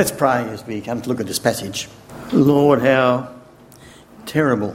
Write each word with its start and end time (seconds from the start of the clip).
Let's 0.00 0.12
pray 0.12 0.48
as 0.48 0.66
we 0.66 0.80
come 0.80 1.02
to 1.02 1.10
look 1.10 1.20
at 1.20 1.26
this 1.26 1.38
passage. 1.38 1.86
Lord, 2.32 2.80
how 2.80 3.34
terrible 4.24 4.74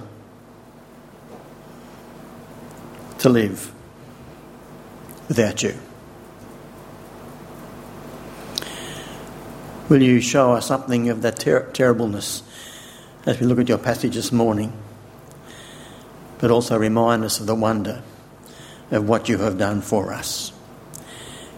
to 3.17 3.30
live 3.30 3.74
without 5.27 5.64
you. 5.64 5.74
Will 9.89 10.04
you 10.04 10.21
show 10.21 10.53
us 10.53 10.67
something 10.67 11.09
of 11.09 11.23
that 11.23 11.39
ter- 11.39 11.71
terribleness 11.71 12.43
as 13.25 13.39
we 13.39 13.47
look 13.47 13.57
at 13.57 13.67
your 13.67 13.79
passage 13.79 14.13
this 14.13 14.31
morning, 14.31 14.73
but 16.37 16.51
also 16.51 16.77
remind 16.77 17.23
us 17.23 17.39
of 17.39 17.47
the 17.47 17.55
wonder 17.55 18.03
of 18.91 19.09
what 19.09 19.27
you 19.27 19.39
have 19.39 19.57
done 19.57 19.81
for 19.81 20.13
us? 20.13 20.51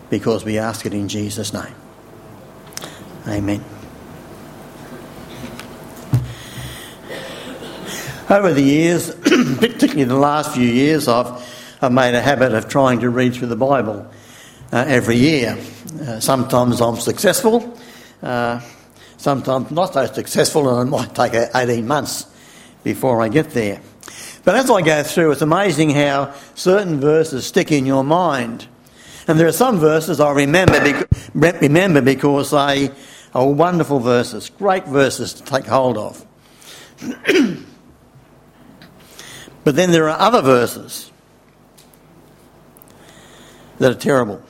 Because 0.10 0.46
we 0.46 0.58
ask 0.58 0.86
it 0.86 0.94
in 0.94 1.10
Jesus' 1.10 1.52
name. 1.52 1.76
Amen. 3.28 3.62
Over 8.30 8.54
the 8.54 8.62
years, 8.62 9.14
particularly 9.16 10.06
the 10.06 10.16
last 10.16 10.56
few 10.56 10.68
years, 10.68 11.10
I've, 11.10 11.78
I've 11.82 11.92
made 11.92 12.16
a 12.16 12.22
habit 12.22 12.54
of 12.54 12.70
trying 12.70 13.02
to 13.02 13.10
read 13.10 13.36
through 13.36 13.48
the 13.50 13.58
Bible 13.58 14.10
uh, 14.72 14.86
every 14.88 15.18
year. 15.18 15.58
Uh, 16.02 16.22
sometimes 16.22 16.80
I'm 16.80 16.96
successful, 16.96 17.78
uh, 18.24 18.62
sometimes 19.18 19.72
not 19.72 19.94
so 19.94 20.06
successful, 20.06 20.80
and 20.80 20.88
it 20.88 20.92
might 20.92 21.14
take 21.14 21.34
18 21.54 21.86
months 21.86 22.28
before 22.86 23.22
I 23.22 23.28
get 23.28 23.50
there. 23.50 23.82
But 24.46 24.56
as 24.56 24.70
I 24.70 24.82
go 24.82 25.04
through, 25.04 25.32
it's 25.32 25.42
amazing 25.42 25.90
how 25.90 26.34
certain 26.56 27.02
verses 27.02 27.46
stick 27.46 27.74
in 27.74 27.86
your 27.86 28.06
mind. 28.06 28.68
And 29.28 29.38
there 29.38 29.48
are 29.48 29.52
some 29.52 29.80
verses 29.80 30.22
I 30.22 30.32
remember, 30.32 31.06
remember 31.34 32.02
because 32.02 32.52
they 32.52 32.90
are 33.34 33.50
wonderful 33.50 34.00
verses, 34.00 34.50
great 34.50 34.86
verses 34.86 35.34
to 35.34 35.44
take 35.44 35.66
hold 35.66 35.98
of. 35.98 36.26
but 39.64 39.76
then 39.76 39.92
there 39.92 40.10
are 40.10 40.20
other 40.20 40.42
verses 40.42 41.12
that 43.80 43.92
are 43.92 44.00
terrible. 44.00 44.42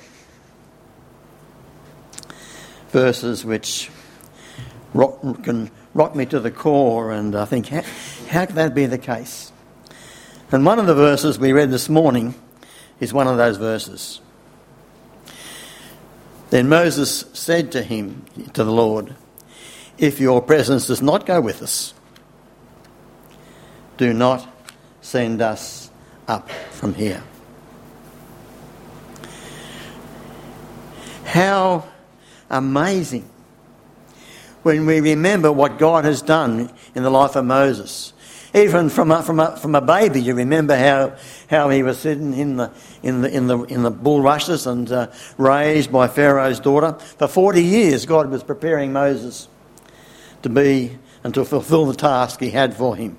Verses 2.90 3.44
which 3.44 3.90
rock, 4.94 5.22
can 5.44 5.70
rock 5.94 6.16
me 6.16 6.26
to 6.26 6.40
the 6.40 6.52
core, 6.52 7.12
and 7.12 7.36
I 7.36 7.46
think, 7.46 7.68
how, 7.68 7.84
how 8.30 8.46
could 8.46 8.56
that 8.56 8.74
be 8.74 8.86
the 8.86 8.98
case? 8.98 9.52
And 10.52 10.66
one 10.66 10.80
of 10.80 10.88
the 10.88 10.96
verses 10.96 11.38
we 11.38 11.52
read 11.52 11.72
this 11.72 11.90
morning 11.90 12.34
is 13.00 13.14
one 13.14 13.28
of 13.28 13.38
those 13.38 13.58
verses. 13.58 14.22
Then 16.50 16.70
Moses 16.70 17.26
said 17.34 17.72
to 17.74 17.84
him, 17.84 18.26
to 18.54 18.64
the 18.64 18.72
Lord, 18.72 19.16
If 19.98 20.20
your 20.20 20.42
presence 20.42 20.88
does 20.88 21.02
not 21.02 21.26
go 21.26 21.42
with 21.42 21.62
us, 21.62 21.94
do 23.98 24.14
not 24.14 24.48
send 25.02 25.42
us 25.42 25.90
up 26.28 26.50
from 26.50 26.94
here. 26.94 27.24
How 31.26 31.88
amazing 32.50 33.30
when 34.64 34.86
we 34.86 35.00
remember 35.00 35.52
what 35.52 35.78
God 35.78 36.06
has 36.06 36.22
done 36.22 36.72
in 36.94 37.04
the 37.04 37.10
life 37.10 37.36
of 37.36 37.46
Moses. 37.46 38.12
Even 38.54 38.90
from 38.90 39.12
a, 39.12 39.22
from 39.22 39.40
a, 39.40 39.58
from 39.58 39.76
a 39.76 39.82
baby, 39.82 40.22
you 40.22 40.34
remember 40.34 40.76
how, 40.76 41.16
how 41.50 41.70
he 41.70 41.84
was 41.84 42.00
sitting 42.00 42.34
in 42.34 42.58
the, 42.58 42.72
in 43.04 43.22
the, 43.22 43.30
in 43.30 43.48
the, 43.48 43.64
in 43.64 43.84
the 43.84 43.92
bulrushes 43.92 44.66
and 44.66 44.90
uh, 44.92 45.12
raised 45.38 45.92
by 45.92 46.08
Pharaoh's 46.08 46.60
daughter. 46.60 46.94
For 46.94 47.28
40 47.28 47.62
years, 47.62 48.06
God 48.06 48.30
was 48.30 48.44
preparing 48.44 48.94
Moses 48.94 49.50
to 50.44 50.50
be 50.50 50.98
and 51.24 51.34
to 51.34 51.44
fulfill 51.44 51.86
the 51.88 51.94
task 51.94 52.40
he 52.40 52.50
had 52.50 52.74
for 52.76 52.96
him. 52.96 53.18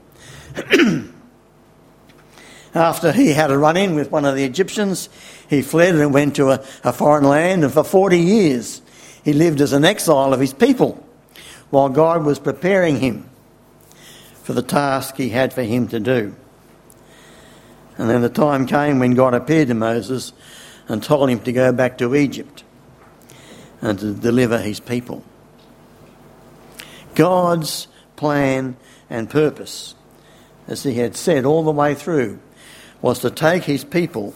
After 2.74 3.12
he 3.12 3.32
had 3.32 3.50
a 3.50 3.58
run 3.58 3.76
in 3.76 3.94
with 3.94 4.10
one 4.10 4.24
of 4.24 4.34
the 4.34 4.44
Egyptians, 4.44 5.10
he 5.48 5.62
fled 5.62 5.94
and 5.94 6.14
went 6.14 6.36
to 6.36 6.52
a, 6.52 6.64
a 6.84 6.92
foreign 6.92 7.24
land, 7.24 7.64
and 7.64 7.72
for 7.72 7.84
40 7.84 8.18
years 8.18 8.80
he 9.24 9.32
lived 9.34 9.60
as 9.60 9.72
an 9.72 9.84
exile 9.84 10.32
of 10.32 10.40
his 10.40 10.54
people 10.54 11.04
while 11.70 11.90
God 11.90 12.24
was 12.24 12.38
preparing 12.38 12.98
him 12.98 13.27
for 14.48 14.54
the 14.54 14.62
task 14.62 15.18
he 15.18 15.28
had 15.28 15.52
for 15.52 15.62
him 15.62 15.86
to 15.88 16.00
do. 16.00 16.34
And 17.98 18.08
then 18.08 18.22
the 18.22 18.30
time 18.30 18.66
came 18.66 18.98
when 18.98 19.12
God 19.12 19.34
appeared 19.34 19.68
to 19.68 19.74
Moses 19.74 20.32
and 20.88 21.02
told 21.02 21.28
him 21.28 21.40
to 21.40 21.52
go 21.52 21.70
back 21.70 21.98
to 21.98 22.16
Egypt 22.16 22.64
and 23.82 23.98
to 23.98 24.14
deliver 24.14 24.56
his 24.56 24.80
people. 24.80 25.22
God's 27.14 27.88
plan 28.16 28.78
and 29.10 29.28
purpose, 29.28 29.94
as 30.66 30.82
he 30.82 30.94
had 30.94 31.14
said 31.14 31.44
all 31.44 31.62
the 31.62 31.70
way 31.70 31.94
through, 31.94 32.38
was 33.02 33.18
to 33.18 33.30
take 33.30 33.64
his 33.64 33.84
people 33.84 34.34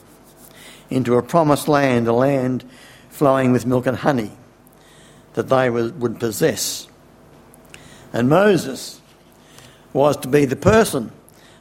into 0.90 1.16
a 1.16 1.22
promised 1.22 1.68
land, 1.68 2.06
a 2.06 2.12
land 2.12 2.64
flowing 3.08 3.50
with 3.50 3.64
milk 3.64 3.86
and 3.86 3.96
honey, 3.96 4.32
that 5.32 5.48
they 5.48 5.70
would 5.70 6.20
possess. 6.20 6.86
And 8.12 8.28
Moses 8.28 8.98
was 9.92 10.16
to 10.18 10.28
be 10.28 10.44
the 10.44 10.56
person 10.56 11.12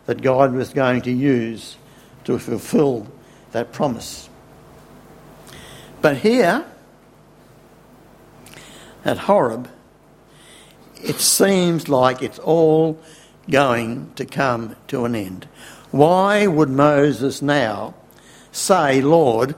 that 0.06 0.22
God 0.22 0.54
was 0.54 0.74
going 0.74 1.02
to 1.04 1.12
use 1.12 1.78
to 2.24 2.40
fulfill 2.40 3.08
that 3.52 3.72
promise. 3.72 4.30
But 6.02 6.18
here, 6.18 6.66
at 9.06 9.18
Horeb, 9.18 9.70
it 11.04 11.20
seems 11.20 11.90
like 11.90 12.22
it's 12.22 12.40
all 12.40 13.00
going 13.50 14.12
to 14.16 14.26
come 14.26 14.76
to 14.88 15.06
an 15.06 15.16
end. 15.16 15.48
Why 15.92 16.48
would 16.48 16.70
Moses 16.70 17.42
now 17.42 17.96
say, 18.52 19.02
Lord, 19.02 19.56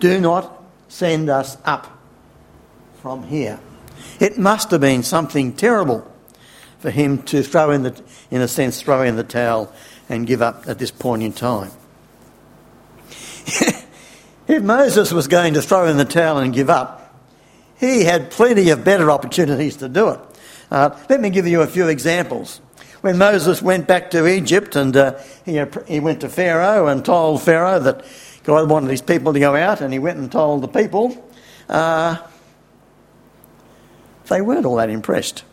do 0.00 0.20
not 0.20 0.62
send 0.88 1.28
us 1.28 1.56
up 1.64 1.98
from 3.02 3.24
here? 3.24 3.60
It 4.20 4.38
must 4.38 4.70
have 4.70 4.80
been 4.80 5.02
something 5.02 5.52
terrible 5.52 6.10
for 6.84 6.90
him 6.90 7.22
to 7.22 7.42
throw 7.42 7.70
in 7.70 7.82
the, 7.82 7.98
in 8.30 8.42
a 8.42 8.46
sense, 8.46 8.82
throw 8.82 9.00
in 9.00 9.16
the 9.16 9.24
towel 9.24 9.72
and 10.10 10.26
give 10.26 10.42
up 10.42 10.68
at 10.68 10.78
this 10.78 10.90
point 10.90 11.22
in 11.22 11.32
time. 11.32 11.70
if 14.46 14.62
Moses 14.62 15.10
was 15.10 15.26
going 15.26 15.54
to 15.54 15.62
throw 15.62 15.86
in 15.86 15.96
the 15.96 16.04
towel 16.04 16.36
and 16.36 16.52
give 16.52 16.68
up, 16.68 17.18
he 17.80 18.04
had 18.04 18.30
plenty 18.30 18.68
of 18.68 18.84
better 18.84 19.10
opportunities 19.10 19.78
to 19.78 19.88
do 19.88 20.10
it. 20.10 20.20
Uh, 20.70 20.90
let 21.08 21.22
me 21.22 21.30
give 21.30 21.46
you 21.46 21.62
a 21.62 21.66
few 21.66 21.88
examples. 21.88 22.60
When 23.00 23.16
Moses 23.16 23.62
went 23.62 23.86
back 23.86 24.10
to 24.10 24.26
Egypt 24.26 24.76
and 24.76 24.94
uh, 24.94 25.18
he, 25.46 25.64
he 25.88 26.00
went 26.00 26.20
to 26.20 26.28
Pharaoh 26.28 26.88
and 26.88 27.02
told 27.02 27.40
Pharaoh 27.40 27.80
that 27.80 28.04
God 28.42 28.68
wanted 28.68 28.90
his 28.90 29.00
people 29.00 29.32
to 29.32 29.40
go 29.40 29.56
out, 29.56 29.80
and 29.80 29.90
he 29.90 29.98
went 29.98 30.18
and 30.18 30.30
told 30.30 30.60
the 30.60 30.68
people, 30.68 31.16
uh, 31.66 32.18
they 34.28 34.42
weren't 34.42 34.66
all 34.66 34.76
that 34.76 34.90
impressed. 34.90 35.44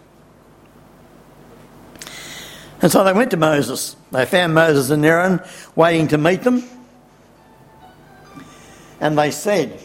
And 2.81 2.91
so 2.91 3.03
they 3.03 3.13
went 3.13 3.31
to 3.31 3.37
Moses. 3.37 3.95
They 4.11 4.25
found 4.25 4.55
Moses 4.55 4.89
and 4.89 5.05
Aaron 5.05 5.41
waiting 5.75 6.07
to 6.09 6.17
meet 6.17 6.41
them. 6.41 6.63
And 8.99 9.17
they 9.17 9.31
said, 9.31 9.79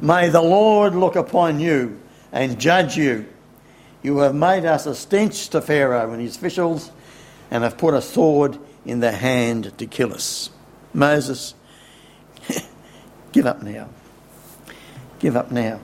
May 0.00 0.30
the 0.30 0.42
Lord 0.42 0.94
look 0.94 1.16
upon 1.16 1.60
you 1.60 2.00
and 2.32 2.58
judge 2.58 2.96
you. 2.96 3.26
You 4.02 4.18
have 4.18 4.34
made 4.34 4.64
us 4.64 4.86
a 4.86 4.94
stench 4.94 5.48
to 5.50 5.60
Pharaoh 5.60 6.12
and 6.12 6.20
his 6.20 6.36
officials 6.36 6.90
and 7.50 7.62
have 7.62 7.78
put 7.78 7.94
a 7.94 8.02
sword 8.02 8.58
in 8.84 9.00
their 9.00 9.12
hand 9.12 9.76
to 9.78 9.86
kill 9.86 10.12
us. 10.12 10.50
Moses, 10.92 11.54
give 13.32 13.46
up 13.46 13.62
now. 13.62 13.88
Give 15.18 15.36
up 15.36 15.52
now. 15.52 15.78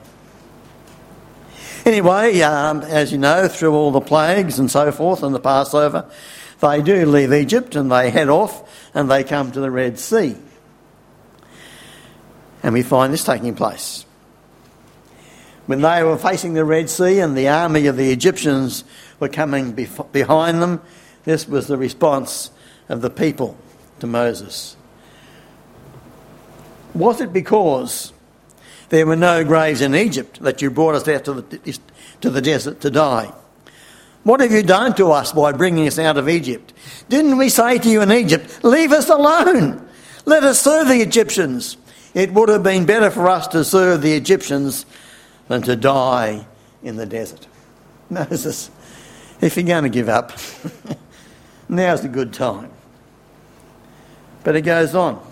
Anyway, 1.85 2.41
um, 2.41 2.81
as 2.81 3.11
you 3.11 3.17
know, 3.17 3.47
through 3.47 3.73
all 3.73 3.91
the 3.91 4.01
plagues 4.01 4.59
and 4.59 4.69
so 4.69 4.91
forth 4.91 5.23
and 5.23 5.33
the 5.33 5.39
Passover, 5.39 6.09
they 6.59 6.81
do 6.81 7.05
leave 7.05 7.33
Egypt 7.33 7.75
and 7.75 7.91
they 7.91 8.09
head 8.09 8.29
off 8.29 8.89
and 8.93 9.09
they 9.09 9.23
come 9.23 9.51
to 9.51 9.59
the 9.59 9.71
Red 9.71 9.97
Sea. 9.99 10.35
And 12.61 12.73
we 12.73 12.83
find 12.83 13.13
this 13.13 13.23
taking 13.23 13.55
place. 13.55 14.05
When 15.67 15.81
they 15.81 16.03
were 16.03 16.17
facing 16.17 16.53
the 16.53 16.65
Red 16.65 16.89
Sea 16.89 17.19
and 17.19 17.37
the 17.37 17.47
army 17.47 17.85
of 17.85 17.95
the 17.95 18.11
Egyptians 18.11 18.83
were 19.19 19.29
coming 19.29 19.73
bef- 19.73 20.11
behind 20.11 20.61
them, 20.61 20.81
this 21.23 21.47
was 21.47 21.67
the 21.67 21.77
response 21.77 22.51
of 22.89 23.01
the 23.01 23.09
people 23.09 23.55
to 23.99 24.07
Moses. 24.07 24.75
Was 26.93 27.21
it 27.21 27.31
because 27.31 28.11
there 28.89 29.05
were 29.05 29.15
no 29.15 29.43
graves 29.43 29.81
in 29.81 29.95
Egypt 29.95 30.41
that 30.41 30.61
you 30.61 30.69
brought 30.69 30.95
us 30.95 31.07
out 31.07 31.25
to 31.25 31.33
the, 31.33 31.79
to 32.21 32.29
the 32.29 32.41
desert 32.41 32.81
to 32.81 32.89
die. 32.89 33.31
What 34.23 34.41
have 34.41 34.51
you 34.51 34.63
done 34.63 34.95
to 34.95 35.11
us 35.11 35.31
by 35.31 35.53
bringing 35.53 35.87
us 35.87 35.97
out 35.97 36.17
of 36.17 36.27
Egypt? 36.27 36.73
Didn't 37.07 37.37
we 37.37 37.49
say 37.49 37.77
to 37.77 37.89
you 37.89 38.01
in 38.01 38.11
Egypt, 38.11 38.63
Leave 38.63 38.91
us 38.91 39.09
alone? 39.09 39.87
Let 40.25 40.43
us 40.43 40.59
serve 40.59 40.87
the 40.87 41.01
Egyptians. 41.01 41.77
It 42.13 42.33
would 42.33 42.49
have 42.49 42.63
been 42.63 42.85
better 42.85 43.11
for 43.11 43.29
us 43.29 43.47
to 43.49 43.63
serve 43.63 44.01
the 44.01 44.13
Egyptians 44.13 44.85
than 45.47 45.61
to 45.63 45.75
die 45.75 46.45
in 46.83 46.97
the 46.97 47.05
desert. 47.05 47.47
Moses, 48.09 48.69
if 49.41 49.55
you're 49.55 49.65
going 49.65 49.83
to 49.83 49.89
give 49.89 50.09
up, 50.09 50.33
now's 51.69 52.03
a 52.03 52.09
good 52.09 52.33
time. 52.33 52.71
But 54.43 54.55
it 54.55 54.61
goes 54.61 54.95
on. 54.95 55.25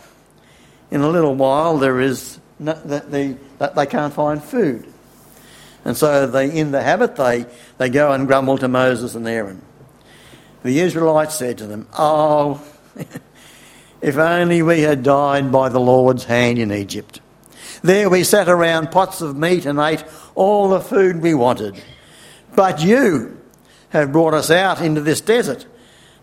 In 0.92 1.02
a 1.02 1.10
little 1.10 1.36
while, 1.36 1.78
there 1.78 2.00
is 2.00 2.40
that 2.60 3.12
they, 3.12 3.38
that 3.60 3.76
they 3.76 3.86
can't 3.86 4.14
find 4.14 4.44
food. 4.44 4.92
And 5.86 5.96
so 5.96 6.28
they, 6.28 6.52
in 6.52 6.72
the 6.72 6.82
habit, 6.82 7.16
they, 7.16 7.46
they 7.78 7.90
go 7.90 8.12
and 8.12 8.28
grumble 8.28 8.58
to 8.58 8.68
Moses 8.68 9.16
and 9.16 9.28
Aaron. 9.28 9.62
The 10.64 10.80
Israelites 10.80 11.36
said 11.36 11.58
to 11.60 11.68
them, 11.68 11.88
Oh, 11.98 12.62
if 14.02 14.18
only 14.18 14.62
we 14.62 14.82
had 14.82 15.04
died 15.04 15.52
by 15.52 15.70
the 15.70 15.80
Lord's 15.80 16.26
hand 16.26 16.60
in 16.60 16.72
Egypt. 16.72 17.22
There 17.84 18.10
we 18.10 18.24
sat 18.24 18.50
around 18.50 18.92
pots 18.92 19.22
of 19.22 19.38
meat 19.38 19.66
and 19.66 19.80
ate 19.80 20.04
all 20.36 20.70
the 20.70 20.82
food 20.82 21.22
we 21.22 21.34
wanted. 21.34 21.82
But 22.56 22.82
you 22.82 23.40
have 23.90 24.12
brought 24.12 24.34
us 24.34 24.50
out 24.50 24.82
into 24.82 25.02
this 25.02 25.22
desert 25.22 25.66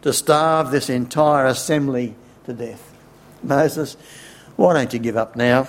to 0.02 0.12
starve 0.12 0.70
this 0.70 0.90
entire 0.90 1.46
assembly 1.46 2.14
to 2.44 2.52
death. 2.52 2.92
Moses, 3.42 3.96
why 4.56 4.74
don't 4.74 4.92
you 4.92 4.98
give 4.98 5.16
up 5.16 5.36
now? 5.36 5.68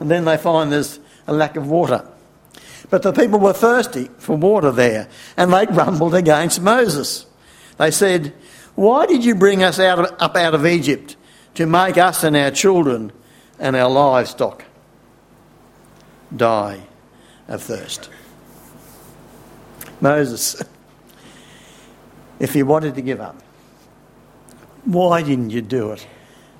And 0.00 0.10
then 0.10 0.24
they 0.24 0.36
find 0.36 0.72
there's 0.72 0.98
a 1.26 1.32
lack 1.32 1.56
of 1.56 1.68
water. 1.68 2.04
But 2.88 3.02
the 3.02 3.12
people 3.12 3.38
were 3.38 3.52
thirsty 3.52 4.10
for 4.18 4.36
water 4.36 4.72
there, 4.72 5.08
and 5.36 5.52
they 5.52 5.66
grumbled 5.66 6.14
against 6.14 6.60
Moses. 6.60 7.26
They 7.78 7.90
said, 7.90 8.34
Why 8.74 9.06
did 9.06 9.24
you 9.24 9.34
bring 9.34 9.62
us 9.62 9.78
out 9.78 9.98
of, 9.98 10.16
up 10.18 10.36
out 10.36 10.54
of 10.54 10.66
Egypt 10.66 11.16
to 11.54 11.66
make 11.66 11.96
us 11.98 12.24
and 12.24 12.36
our 12.36 12.50
children 12.50 13.12
and 13.58 13.76
our 13.76 13.88
livestock 13.88 14.64
die 16.34 16.80
of 17.46 17.62
thirst? 17.62 18.10
Moses, 20.00 20.62
if 22.40 22.56
you 22.56 22.64
wanted 22.64 22.94
to 22.94 23.02
give 23.02 23.20
up, 23.20 23.40
why 24.84 25.22
didn't 25.22 25.50
you 25.50 25.60
do 25.60 25.92
it 25.92 26.06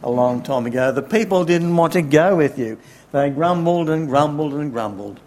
a 0.02 0.10
long 0.10 0.42
time 0.42 0.66
ago? 0.66 0.92
The 0.92 1.02
people 1.02 1.44
didn't 1.44 1.74
want 1.74 1.94
to 1.94 2.02
go 2.02 2.36
with 2.36 2.58
you. 2.58 2.78
They 3.12 3.30
grumbled 3.30 3.90
and 3.90 4.08
grumbled 4.08 4.54
and 4.54 4.72
grumbled. 4.72 5.20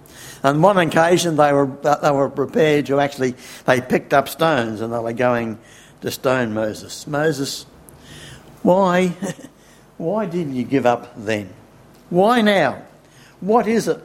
On 0.44 0.62
one 0.62 0.78
occasion, 0.78 1.36
they 1.36 1.52
were, 1.54 1.68
they 2.02 2.12
were 2.12 2.30
prepared 2.30 2.86
to 2.88 3.00
actually, 3.00 3.36
they 3.66 3.82
picked 3.82 4.14
up 4.14 4.30
stones 4.30 4.82
and 4.82 4.94
they 4.94 5.00
were 5.00 5.14
going 5.14 5.60
to 6.02 6.12
stone 6.12 6.54
Moses. 6.54 7.08
Moses, 7.08 7.66
why, 8.62 9.08
why 9.98 10.26
didn't 10.26 10.56
you 10.56 10.64
give 10.64 10.86
up 10.86 11.14
then? 11.16 11.50
Why 12.10 12.42
now? 12.42 12.84
What 13.40 13.68
is 13.68 13.88
it 13.88 14.02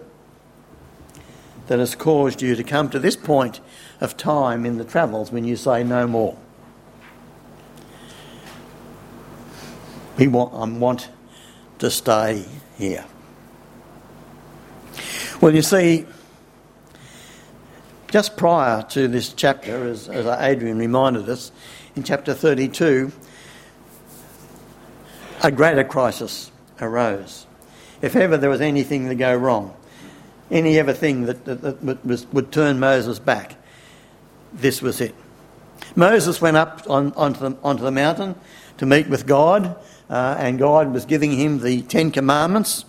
that 1.66 1.78
has 1.78 1.94
caused 1.94 2.40
you 2.42 2.54
to 2.56 2.64
come 2.64 2.88
to 2.90 2.98
this 2.98 3.16
point 3.16 3.60
of 4.00 4.16
time 4.16 4.64
in 4.64 4.78
the 4.78 4.84
travels 4.84 5.30
when 5.30 5.44
you 5.44 5.56
say 5.56 5.84
no 5.84 6.06
more? 6.06 6.36
We 10.16 10.26
want, 10.26 10.54
I 10.54 10.78
want 10.78 11.08
to 11.78 11.90
stay 11.90 12.44
here. 12.76 13.04
Well, 15.40 15.54
you 15.54 15.62
see, 15.62 16.04
just 18.10 18.36
prior 18.36 18.82
to 18.90 19.06
this 19.06 19.32
chapter, 19.32 19.86
as, 19.86 20.08
as 20.08 20.26
Adrian 20.26 20.78
reminded 20.78 21.28
us, 21.28 21.52
in 21.94 22.02
chapter 22.02 22.34
32, 22.34 23.12
a 25.44 25.52
greater 25.52 25.84
crisis 25.84 26.50
arose. 26.80 27.46
If 28.02 28.16
ever 28.16 28.36
there 28.36 28.50
was 28.50 28.60
anything 28.60 29.08
to 29.08 29.14
go 29.14 29.32
wrong, 29.36 29.76
any 30.50 30.76
ever 30.76 30.92
thing 30.92 31.26
that, 31.26 31.44
that, 31.44 31.80
that 31.82 32.04
was, 32.04 32.26
would 32.32 32.50
turn 32.50 32.80
Moses 32.80 33.20
back, 33.20 33.54
this 34.52 34.82
was 34.82 35.00
it. 35.00 35.14
Moses 35.94 36.40
went 36.40 36.56
up 36.56 36.82
on, 36.90 37.12
onto, 37.12 37.48
the, 37.48 37.56
onto 37.62 37.84
the 37.84 37.92
mountain 37.92 38.34
to 38.78 38.86
meet 38.86 39.08
with 39.08 39.24
God, 39.24 39.76
uh, 40.10 40.34
and 40.36 40.58
God 40.58 40.92
was 40.92 41.04
giving 41.04 41.30
him 41.30 41.60
the 41.60 41.82
Ten 41.82 42.10
Commandments 42.10 42.84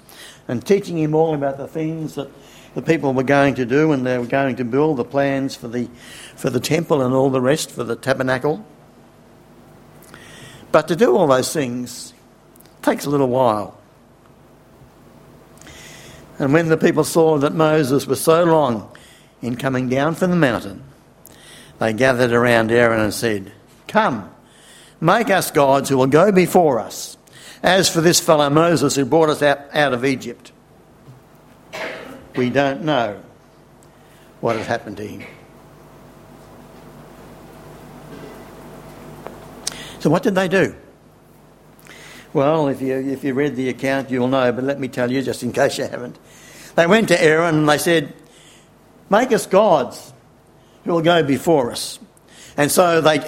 and 0.49 0.65
teaching 0.65 0.97
him 0.97 1.13
all 1.13 1.35
about 1.35 1.57
the 1.57 1.67
things 1.67 2.15
that 2.15 2.27
the 2.73 2.81
people 2.81 3.13
were 3.13 3.23
going 3.23 3.53
to 3.55 3.65
do, 3.65 3.91
and 3.91 4.05
they 4.05 4.17
were 4.17 4.25
going 4.25 4.55
to 4.55 4.65
build 4.65 4.97
the 4.97 5.05
plans 5.05 5.55
for 5.55 5.67
the, 5.67 5.87
for 6.35 6.49
the 6.49 6.59
temple 6.59 7.03
and 7.03 7.13
all 7.13 7.29
the 7.29 7.39
rest 7.39 7.69
for 7.71 7.83
the 7.83 7.95
tabernacle. 7.95 8.65
But 10.71 10.87
to 10.87 10.95
do 10.95 11.15
all 11.15 11.27
those 11.27 11.53
things 11.53 12.13
takes 12.81 13.05
a 13.05 13.09
little 13.09 13.29
while. 13.29 13.79
And 16.39 16.51
when 16.51 16.67
the 16.67 16.77
people 16.77 17.03
saw 17.03 17.37
that 17.37 17.53
Moses 17.53 18.07
was 18.07 18.19
so 18.19 18.43
long 18.43 18.91
in 19.41 19.55
coming 19.55 19.87
down 19.87 20.15
from 20.15 20.31
the 20.31 20.35
mountain, 20.35 20.81
they 21.77 21.93
gathered 21.93 22.31
around 22.31 22.71
Aaron 22.71 23.01
and 23.01 23.13
said, 23.13 23.51
Come, 23.87 24.31
make 24.99 25.29
us 25.29 25.51
gods 25.51 25.89
who 25.89 25.97
will 25.97 26.07
go 26.07 26.31
before 26.31 26.79
us. 26.79 27.17
As 27.61 27.89
for 27.89 28.01
this 28.01 28.19
fellow 28.19 28.49
Moses 28.49 28.95
who 28.95 29.05
brought 29.05 29.29
us 29.29 29.41
out, 29.41 29.59
out 29.73 29.93
of 29.93 30.05
Egypt, 30.05 30.51
we 32.35 32.49
don't 32.49 32.83
know 32.83 33.21
what 34.39 34.55
has 34.55 34.65
happened 34.65 34.97
to 34.97 35.07
him. 35.07 35.23
So, 39.99 40.09
what 40.09 40.23
did 40.23 40.35
they 40.35 40.47
do? 40.47 40.75
Well, 42.31 42.67
if 42.67 42.81
you, 42.81 42.95
if 42.95 43.23
you 43.23 43.33
read 43.33 43.55
the 43.55 43.69
account, 43.69 44.09
you'll 44.11 44.27
know, 44.27 44.51
but 44.51 44.63
let 44.63 44.79
me 44.79 44.87
tell 44.87 45.11
you 45.11 45.21
just 45.21 45.43
in 45.43 45.51
case 45.51 45.77
you 45.77 45.85
haven't. 45.85 46.17
They 46.75 46.87
went 46.87 47.09
to 47.09 47.21
Aaron 47.21 47.55
and 47.55 47.69
they 47.69 47.79
said, 47.79 48.13
Make 49.09 49.31
us 49.31 49.47
gods 49.47 50.13
who 50.85 50.93
will 50.93 51.01
go 51.01 51.23
before 51.23 51.71
us. 51.71 51.99
And 52.55 52.71
so 52.71 53.01
they, 53.01 53.19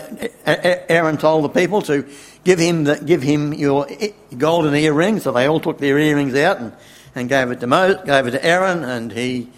Aaron 0.46 1.18
told 1.18 1.44
the 1.44 1.50
people 1.50 1.82
to 1.84 2.08
give 2.44 2.60
him, 2.60 2.84
the, 2.86 2.96
give 2.98 3.22
him 3.22 3.54
your 3.54 3.88
golden 4.38 4.76
earrings. 4.76 5.24
So 5.24 5.32
they 5.32 5.48
all 5.48 5.60
took 5.60 5.78
their 5.78 5.98
earrings 5.98 6.36
out 6.36 6.60
and 6.60 6.74
and 7.16 7.30
gave 7.30 7.52
it 7.52 7.60
to 7.60 7.68
Mo- 7.68 8.02
gave 8.06 8.28
it 8.28 8.32
to 8.32 8.46
Aaron, 8.46 8.84
and 8.84 9.12
he, 9.12 9.50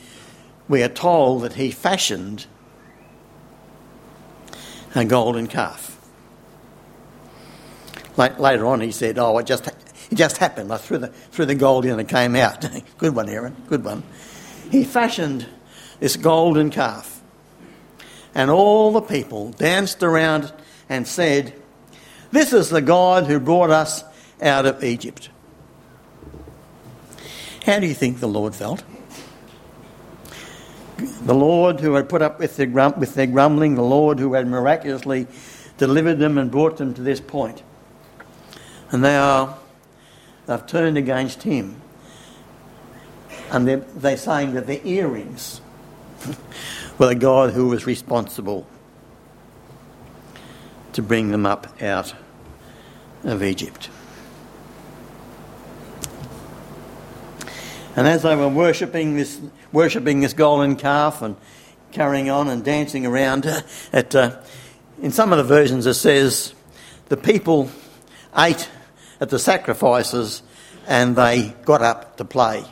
we 0.68 0.84
are 0.84 0.90
told 0.90 1.44
that 1.44 1.54
he 1.54 1.72
fashioned 1.72 2.48
a 4.96 5.06
golden 5.06 5.48
calf. 5.48 5.90
Later 8.18 8.66
on, 8.68 8.82
he 8.82 8.92
said, 8.92 9.18
"Oh, 9.18 9.38
it 9.38 9.46
just 9.46 9.68
it 9.68 10.16
just 10.16 10.38
happened. 10.38 10.72
I 10.72 10.78
threw 10.78 11.00
the 11.00 11.08
threw 11.08 11.46
the 11.46 11.56
gold 11.56 11.86
in 11.86 11.92
and 11.92 12.02
it 12.02 12.08
came 12.08 12.36
out. 12.36 12.66
good 12.98 13.16
one, 13.16 13.30
Aaron. 13.30 13.56
Good 13.68 13.84
one." 13.84 14.04
He 14.70 14.84
fashioned 14.84 15.48
this 16.00 16.16
golden 16.16 16.70
calf, 16.70 17.22
and 18.34 18.50
all 18.50 18.92
the 18.92 19.02
people 19.02 19.52
danced 19.52 20.02
around 20.04 20.52
and 20.90 21.08
said, 21.08 21.54
"This 22.34 22.52
is 22.52 22.70
the 22.70 22.82
God 22.82 23.28
who 23.28 23.40
brought 23.40 23.70
us 23.70 24.04
out 24.42 24.66
of 24.66 24.84
Egypt." 24.84 25.30
How 27.66 27.80
do 27.80 27.88
you 27.88 27.94
think 27.94 28.20
the 28.20 28.28
Lord 28.28 28.56
felt? 28.56 28.84
The 30.98 31.36
Lord 31.36 31.80
who 31.80 31.94
had 31.94 32.10
put 32.10 32.22
up 32.22 32.40
with 32.40 32.58
their, 32.58 32.66
grum- 32.66 33.00
with 33.00 33.14
their 33.14 33.28
grumbling, 33.28 33.76
the 33.76 33.84
Lord 33.84 34.20
who 34.20 34.34
had 34.34 34.48
miraculously 34.48 35.28
delivered 35.78 36.20
them 36.20 36.38
and 36.38 36.52
brought 36.52 36.78
them 36.78 36.94
to 36.96 37.02
this 37.02 37.20
point. 37.22 37.62
And 38.92 39.02
now 39.02 39.60
they've 40.46 40.66
turned 40.66 40.98
against 40.98 41.44
him. 41.44 41.82
And 43.52 43.68
they're, 43.68 43.78
they're 43.78 44.18
saying 44.18 44.54
that 44.56 44.68
the 44.68 44.86
earrings 44.88 45.62
were 46.98 47.08
the 47.08 47.16
God 47.16 47.52
who 47.52 47.68
was 47.68 47.86
responsible 47.86 48.66
to 50.94 51.02
bring 51.02 51.32
them 51.32 51.46
up 51.46 51.82
out 51.82 52.14
of 53.24 53.44
Egypt. 53.44 53.90
And 57.96 58.08
as 58.08 58.24
they 58.24 58.36
were 58.36 58.48
worshipping 58.48 59.16
this, 59.16 59.40
worshipping 59.72 60.22
this 60.22 60.34
golden 60.34 60.76
calf 60.76 61.22
and 61.22 61.36
carrying 61.92 62.30
on 62.30 62.50
and 62.50 62.64
dancing 62.64 63.06
around 63.06 63.46
it, 63.94 64.16
uh, 64.16 64.42
in 65.02 65.12
some 65.12 65.32
of 65.32 65.38
the 65.38 65.44
versions 65.44 65.86
it 65.86 65.94
says 65.94 66.54
the 67.10 67.18
people 67.18 67.70
ate 68.36 68.70
at 69.22 69.30
the 69.30 69.38
sacrifices 69.38 70.42
and 70.88 71.16
they 71.16 71.56
got 71.66 71.82
up 71.82 72.18
to 72.18 72.26
play. 72.26 72.66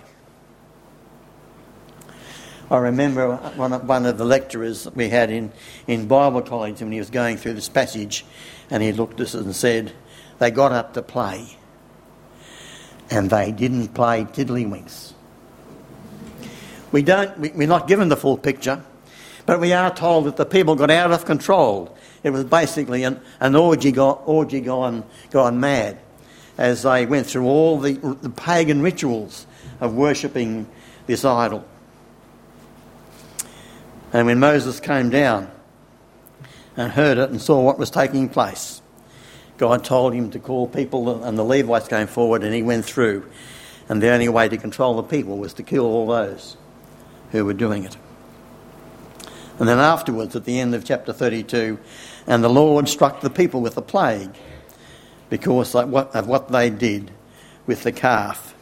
I 2.72 2.78
remember 2.78 3.36
one 3.36 3.74
of, 3.74 3.88
one 3.88 4.06
of 4.06 4.18
the 4.18 4.26
lecturers 4.26 4.88
we 4.96 5.10
had 5.10 5.30
in, 5.30 5.52
in 5.88 6.08
Bible 6.08 6.42
college 6.42 6.80
when 6.82 6.92
he 6.92 7.00
was 7.00 7.10
going 7.10 7.38
through 7.38 7.54
this 7.54 7.70
passage 7.70 8.26
and 8.70 8.82
he 8.82 8.94
looked 8.94 9.20
at 9.20 9.28
us 9.28 9.34
and 9.34 9.54
said, 9.54 9.92
They 10.42 10.50
got 10.50 10.72
up 10.72 10.96
to 10.96 11.04
play 11.04 11.56
and 13.12 13.30
they 13.30 13.52
didn't 13.52 13.90
play 13.90 14.24
tiddlywinks. 14.24 15.14
We 16.92 17.04
don't, 17.04 17.38
we, 17.38 17.50
we're 17.50 17.68
not 17.68 17.88
given 17.88 18.10
the 18.10 18.18
full 18.18 18.40
picture, 18.40 18.84
but 19.46 19.60
we 19.60 19.72
are 19.72 19.94
told 19.94 20.26
that 20.26 20.38
the 20.38 20.48
people 20.48 20.76
got 20.76 20.90
out 20.90 21.12
of 21.12 21.26
control. 21.26 21.96
It 22.24 22.32
was 22.32 22.44
basically 22.44 23.04
an, 23.04 23.22
an 23.40 23.56
orgy, 23.56 23.92
go, 23.92 24.14
orgy 24.14 24.62
gone, 24.62 25.04
gone 25.30 25.60
mad 25.60 26.00
as 26.58 26.82
they 26.82 27.06
went 27.06 27.28
through 27.28 27.46
all 27.46 27.80
the, 27.80 27.94
the 27.94 28.32
pagan 28.32 28.82
rituals 28.82 29.46
of 29.80 29.94
worshipping 29.94 30.68
this 31.06 31.24
idol. 31.24 31.64
And 34.12 34.26
when 34.26 34.40
Moses 34.40 34.80
came 34.80 35.12
down 35.12 35.52
and 36.76 36.92
heard 36.92 37.20
it 37.20 37.30
and 37.30 37.40
saw 37.40 37.62
what 37.62 37.78
was 37.78 37.92
taking 37.92 38.28
place, 38.28 38.81
God 39.62 39.86
told 39.86 40.16
him 40.16 40.32
to 40.32 40.40
call 40.40 40.68
people, 40.68 41.24
and 41.24 41.38
the 41.38 41.44
Levites 41.44 41.88
came 41.88 42.08
forward, 42.08 42.44
and 42.44 42.52
he 42.52 42.64
went 42.64 42.84
through. 42.84 43.30
And 43.88 44.02
the 44.02 44.10
only 44.10 44.28
way 44.28 44.50
to 44.50 44.58
control 44.58 44.96
the 44.96 45.04
people 45.04 45.38
was 45.38 45.54
to 45.54 45.62
kill 45.62 45.86
all 45.86 46.08
those 46.08 46.58
who 47.32 47.46
were 47.46 47.54
doing 47.54 47.84
it. 47.84 47.96
And 49.60 49.70
then 49.70 49.78
afterwards, 49.78 50.36
at 50.36 50.46
the 50.46 50.60
end 50.60 50.74
of 50.74 50.84
chapter 50.84 51.14
32, 51.14 51.78
and 52.26 52.44
the 52.44 52.50
Lord 52.50 52.90
struck 52.90 53.22
the 53.22 53.30
people 53.30 53.62
with 53.62 53.78
a 53.78 53.84
plague 53.84 54.32
because 55.30 55.76
of 55.76 56.28
what 56.28 56.52
they 56.52 56.72
did 56.72 57.12
with 57.68 57.84
the 57.84 57.92
calf 57.92 58.56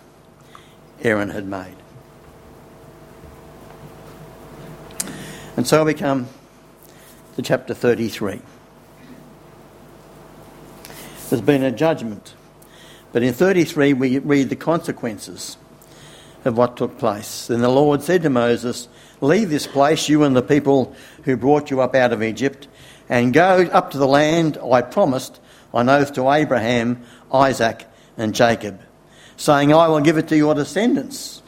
Aaron 1.02 1.30
had 1.30 1.48
made. 1.48 1.78
And 5.56 5.66
so 5.66 5.86
we 5.86 5.94
come 5.94 6.28
to 7.38 7.42
chapter 7.42 7.74
33. 7.74 8.42
There's 11.30 11.42
been 11.42 11.64
a 11.64 11.72
judgment, 11.72 12.34
but 13.12 13.22
in 13.22 13.34
33 13.34 13.94
we 13.94 14.18
read 14.18 14.50
the 14.50 14.56
consequences 14.56 15.58
of 16.44 16.58
what 16.58 16.76
took 16.76 16.98
place. 16.98 17.46
Then 17.46 17.62
the 17.62 17.70
Lord 17.70 18.02
said 18.02 18.24
to 18.24 18.32
Moses, 18.32 18.88
Leave 19.22 19.50
this 19.50 19.68
place, 19.68 20.10
you 20.10 20.24
and 20.24 20.36
the 20.36 20.42
people 20.42 20.96
who 21.26 21.38
brought 21.38 21.70
you 21.70 21.82
up 21.82 21.94
out 21.94 22.14
of 22.14 22.24
Egypt, 22.24 22.68
and 23.10 23.32
go 23.32 23.70
up 23.72 23.92
to 23.92 24.00
the 24.00 24.08
land 24.08 24.58
I 24.58 24.82
promised 24.82 25.40
on 25.72 25.88
oath 25.88 26.14
to 26.14 26.32
Abraham, 26.32 27.04
Isaac, 27.32 27.86
and 28.18 28.34
Jacob, 28.34 28.82
saying, 29.38 29.72
I 29.72 29.88
will 29.88 30.00
give 30.00 30.18
it 30.18 30.30
to 30.30 30.38
your 30.38 30.56
descendants. 30.56 31.44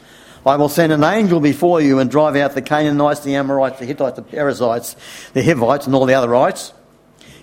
I 0.46 0.56
will 0.56 0.68
send 0.68 0.92
an 0.92 1.02
angel 1.02 1.40
before 1.40 1.80
you 1.80 1.98
and 1.98 2.08
drive 2.08 2.36
out 2.36 2.54
the 2.54 2.62
Canaanites, 2.62 3.20
the 3.20 3.34
Amorites, 3.34 3.80
the 3.80 3.86
Hittites, 3.86 4.16
the 4.16 4.22
Perizzites, 4.22 4.94
the 5.32 5.42
Hivites, 5.42 5.86
and 5.86 5.94
all 5.94 6.06
the 6.06 6.14
other 6.14 6.34
ites. 6.36 6.72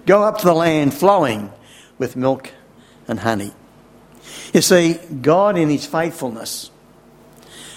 Go 0.06 0.24
up 0.24 0.38
to 0.40 0.46
the 0.46 0.54
land 0.54 0.94
flowing 0.94 1.52
with 2.00 2.16
milk 2.16 2.52
and 3.08 3.20
honey. 3.20 3.54
You 4.54 4.62
see, 4.62 4.96
God 5.22 5.58
in 5.58 5.70
his 5.70 5.86
faithfulness, 5.86 6.72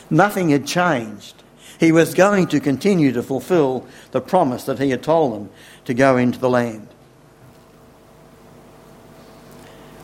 nothing 0.08 0.48
had 0.48 0.66
changed. 0.66 1.42
He 1.78 1.92
was 1.92 2.14
going 2.14 2.46
to 2.48 2.60
continue 2.60 3.12
to 3.12 3.22
fulfill 3.22 3.86
the 4.12 4.20
promise 4.20 4.64
that 4.64 4.78
he 4.78 4.90
had 4.90 5.02
told 5.02 5.34
them 5.34 5.50
to 5.84 5.92
go 5.92 6.16
into 6.16 6.38
the 6.38 6.48
land. 6.48 6.88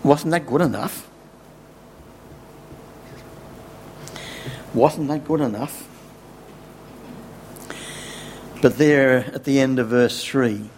Wasn't 0.03 0.31
that 0.33 0.47
good 0.47 0.61
enough? 0.61 1.09
Wasn't 4.75 5.09
that 5.09 5.25
good 5.25 5.41
enough? 5.41 5.87
But 8.61 8.77
there 8.77 9.19
at 9.35 9.45
the 9.45 9.61
end 9.61 9.79
of 9.79 9.89
verse 9.89 10.25
3, 10.25 10.69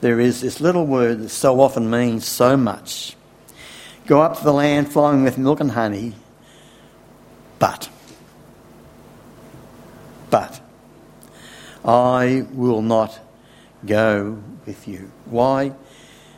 there 0.00 0.18
is 0.18 0.40
this 0.40 0.60
little 0.60 0.86
word 0.86 1.20
that 1.20 1.28
so 1.28 1.60
often 1.60 1.90
means 1.90 2.26
so 2.26 2.56
much. 2.56 3.16
Go 4.06 4.22
up 4.22 4.38
to 4.38 4.44
the 4.44 4.52
land 4.52 4.90
flowing 4.90 5.22
with 5.22 5.38
milk 5.38 5.60
and 5.60 5.70
honey, 5.70 6.14
but, 7.58 7.88
but, 10.30 10.60
I 11.84 12.46
will 12.52 12.82
not 12.82 13.20
go 13.84 14.42
with 14.66 14.88
you. 14.88 15.10
Why? 15.26 15.72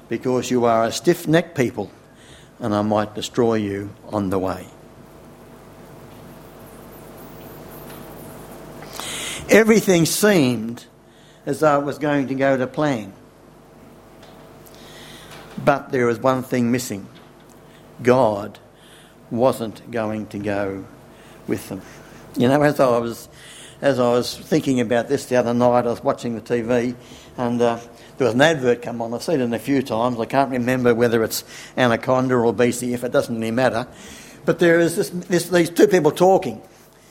Because 0.08 0.50
you 0.50 0.64
are 0.64 0.84
a 0.84 0.92
stiff 0.92 1.26
necked 1.26 1.56
people, 1.56 1.90
and 2.58 2.74
I 2.74 2.82
might 2.82 3.14
destroy 3.14 3.54
you 3.54 3.90
on 4.10 4.30
the 4.30 4.38
way. 4.38 4.66
Everything 9.48 10.06
seemed 10.06 10.86
as 11.46 11.60
though 11.60 11.80
it 11.80 11.84
was 11.84 11.98
going 11.98 12.28
to 12.28 12.34
go 12.34 12.56
to 12.56 12.66
plan. 12.66 13.12
But 15.64 15.92
there 15.92 16.06
was 16.06 16.18
one 16.18 16.42
thing 16.42 16.70
missing 16.72 17.06
God 18.02 18.58
wasn't 19.30 19.90
going 19.90 20.26
to 20.28 20.38
go 20.38 20.84
with 21.46 21.68
them. 21.68 21.82
You 22.36 22.48
know, 22.48 22.62
as 22.62 22.80
I 22.80 22.98
was 22.98 23.28
as 23.80 23.98
I 23.98 24.10
was 24.10 24.38
thinking 24.38 24.80
about 24.80 25.08
this 25.08 25.26
the 25.26 25.36
other 25.36 25.52
night, 25.52 25.86
I 25.86 25.90
was 25.90 26.04
watching 26.04 26.36
the 26.36 26.40
TV, 26.40 26.94
and 27.36 27.60
uh, 27.60 27.80
there 28.16 28.26
was 28.26 28.34
an 28.34 28.40
advert 28.40 28.82
come 28.82 29.02
on. 29.02 29.12
I've 29.12 29.22
seen 29.22 29.40
it 29.40 29.52
a 29.52 29.58
few 29.58 29.82
times. 29.82 30.18
I 30.20 30.24
can't 30.24 30.50
remember 30.50 30.94
whether 30.94 31.24
it's 31.24 31.44
Anaconda 31.76 32.36
or 32.36 32.54
BCF. 32.54 33.02
It 33.02 33.12
doesn't 33.12 33.34
really 33.34 33.50
matter. 33.50 33.88
But 34.44 34.58
there 34.58 34.78
is 34.78 34.96
this, 34.96 35.10
this, 35.10 35.48
these 35.48 35.70
two 35.70 35.88
people 35.88 36.10
talking, 36.12 36.62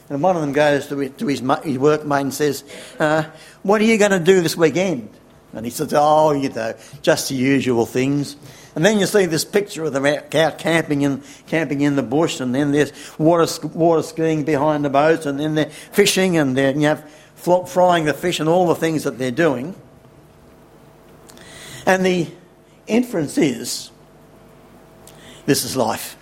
and 0.09 0.21
one 0.21 0.35
of 0.35 0.41
them 0.41 0.53
goes 0.53 0.87
to 0.87 0.97
his, 0.97 1.11
his 1.19 1.41
workmate 1.41 2.21
and 2.21 2.33
says, 2.33 2.63
uh, 2.99 3.23
What 3.63 3.81
are 3.81 3.85
you 3.85 3.97
going 3.97 4.11
to 4.11 4.19
do 4.19 4.41
this 4.41 4.55
weekend? 4.55 5.09
And 5.53 5.65
he 5.65 5.71
says, 5.71 5.93
Oh, 5.93 6.31
you 6.31 6.49
know, 6.49 6.73
just 7.01 7.29
the 7.29 7.35
usual 7.35 7.85
things. 7.85 8.35
And 8.75 8.85
then 8.85 8.99
you 8.99 9.05
see 9.05 9.25
this 9.25 9.43
picture 9.43 9.83
of 9.83 9.93
them 9.93 10.05
out 10.05 10.57
camping 10.57 11.01
in, 11.01 11.23
camping 11.47 11.81
in 11.81 11.95
the 11.95 12.03
bush, 12.03 12.39
and 12.39 12.55
then 12.55 12.71
there's 12.71 12.93
water, 13.17 13.45
water 13.67 14.01
skiing 14.01 14.45
behind 14.45 14.85
the 14.85 14.89
boats, 14.89 15.25
and 15.25 15.39
then 15.39 15.55
they're 15.55 15.69
fishing, 15.69 16.37
and 16.37 16.55
they're 16.55 16.71
you 16.71 16.95
know, 17.35 17.65
frying 17.65 18.05
the 18.05 18.13
fish, 18.13 18.39
and 18.39 18.47
all 18.47 18.67
the 18.67 18.75
things 18.75 19.03
that 19.03 19.17
they're 19.17 19.29
doing. 19.29 19.75
And 21.85 22.05
the 22.05 22.27
inference 22.87 23.37
is 23.37 23.91
this 25.45 25.65
is 25.65 25.75
life. 25.75 26.17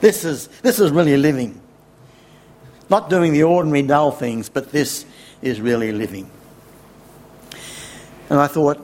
This 0.00 0.24
is, 0.24 0.48
this 0.62 0.78
is 0.78 0.90
really 0.90 1.16
living. 1.16 1.60
Not 2.90 3.10
doing 3.10 3.32
the 3.32 3.42
ordinary 3.44 3.82
dull 3.82 4.12
things, 4.12 4.48
but 4.48 4.72
this 4.72 5.04
is 5.42 5.60
really 5.60 5.92
living. 5.92 6.30
And 8.30 8.38
I 8.38 8.46
thought, 8.46 8.78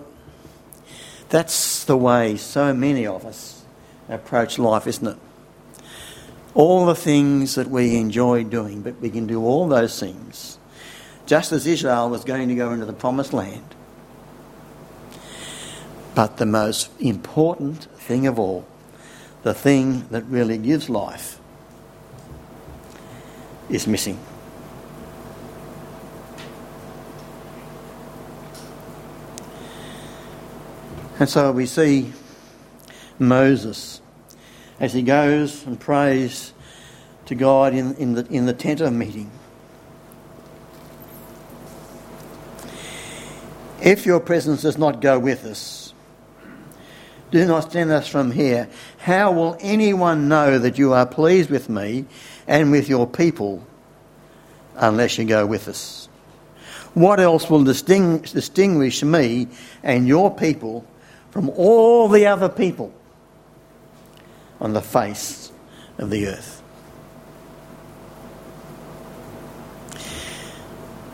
that's 1.29 1.85
the 1.85 1.97
way 1.97 2.37
so 2.37 2.73
many 2.73 3.07
of 3.07 3.25
us 3.25 3.65
approach 4.09 4.59
life, 4.59 4.87
isn't 4.87 5.07
it? 5.07 5.17
All 6.55 6.87
the 6.87 6.95
things 6.95 7.57
that 7.57 7.69
we 7.69 7.97
enjoy 7.97 8.45
doing, 8.45 8.83
but 8.83 9.01
we 9.01 9.11
can 9.11 9.27
do 9.27 9.45
all 9.45 9.69
those 9.69 9.99
things. 9.99 10.59
Just 11.27 11.53
as 11.53 11.67
Israel 11.67 12.11
was 12.11 12.25
going 12.25 12.49
to 12.49 12.55
go 12.55 12.73
into 12.73 12.87
the 12.87 12.93
promised 12.93 13.33
land. 13.33 13.75
But 16.15 16.37
the 16.37 16.47
most 16.47 16.91
important 17.01 17.85
thing 17.99 18.27
of 18.27 18.39
all 18.39 18.67
the 19.43 19.55
thing 19.55 20.09
that 20.09 20.25
really 20.25 20.57
gives 20.57 20.89
life 20.89 21.39
is 23.69 23.87
missing. 23.87 24.19
And 31.19 31.29
so 31.29 31.53
we 31.53 31.67
see 31.67 32.13
Moses 33.19 34.01
as 34.81 34.93
he 34.93 35.03
goes 35.03 35.65
and 35.65 35.79
prays 35.79 36.53
to 37.27 37.35
God 37.35 37.73
in, 37.73 37.95
in, 37.95 38.15
the, 38.15 38.27
in 38.27 38.47
the 38.47 38.53
tent 38.53 38.81
of 38.81 38.93
meeting. 38.93 39.31
If 43.81 44.07
your 44.07 44.19
presence 44.19 44.63
does 44.63 44.77
not 44.77 45.01
go 45.01 45.19
with 45.19 45.45
us, 45.45 45.95
do 47.31 47.45
not 47.47 47.71
send 47.71 47.91
us 47.91 48.09
from 48.09 48.31
here. 48.31 48.69
How 48.99 49.33
will 49.33 49.57
anyone 49.61 50.29
know 50.29 50.59
that 50.59 50.79
you 50.79 50.93
are 50.95 51.07
pleased 51.07 51.51
with 51.51 51.69
me 51.69 52.07
and 52.47 52.71
with 52.71 52.89
your 52.89 53.07
people 53.07 53.65
unless 54.77 55.19
you 55.19 55.25
go 55.25 55.47
with 55.47 55.69
us? 55.69 56.09
What 56.95 57.21
else 57.21 57.51
will 57.51 57.65
distinguish 57.65 59.03
me 59.03 59.49
and 59.83 60.09
your 60.09 60.35
people 60.35 60.87
from 61.35 61.51
all 61.51 62.09
the 62.09 62.27
other 62.27 62.49
people 62.49 62.95
on 64.61 64.73
the 64.73 64.81
face 64.81 65.51
of 65.99 66.09
the 66.09 66.29
earth? 66.29 66.63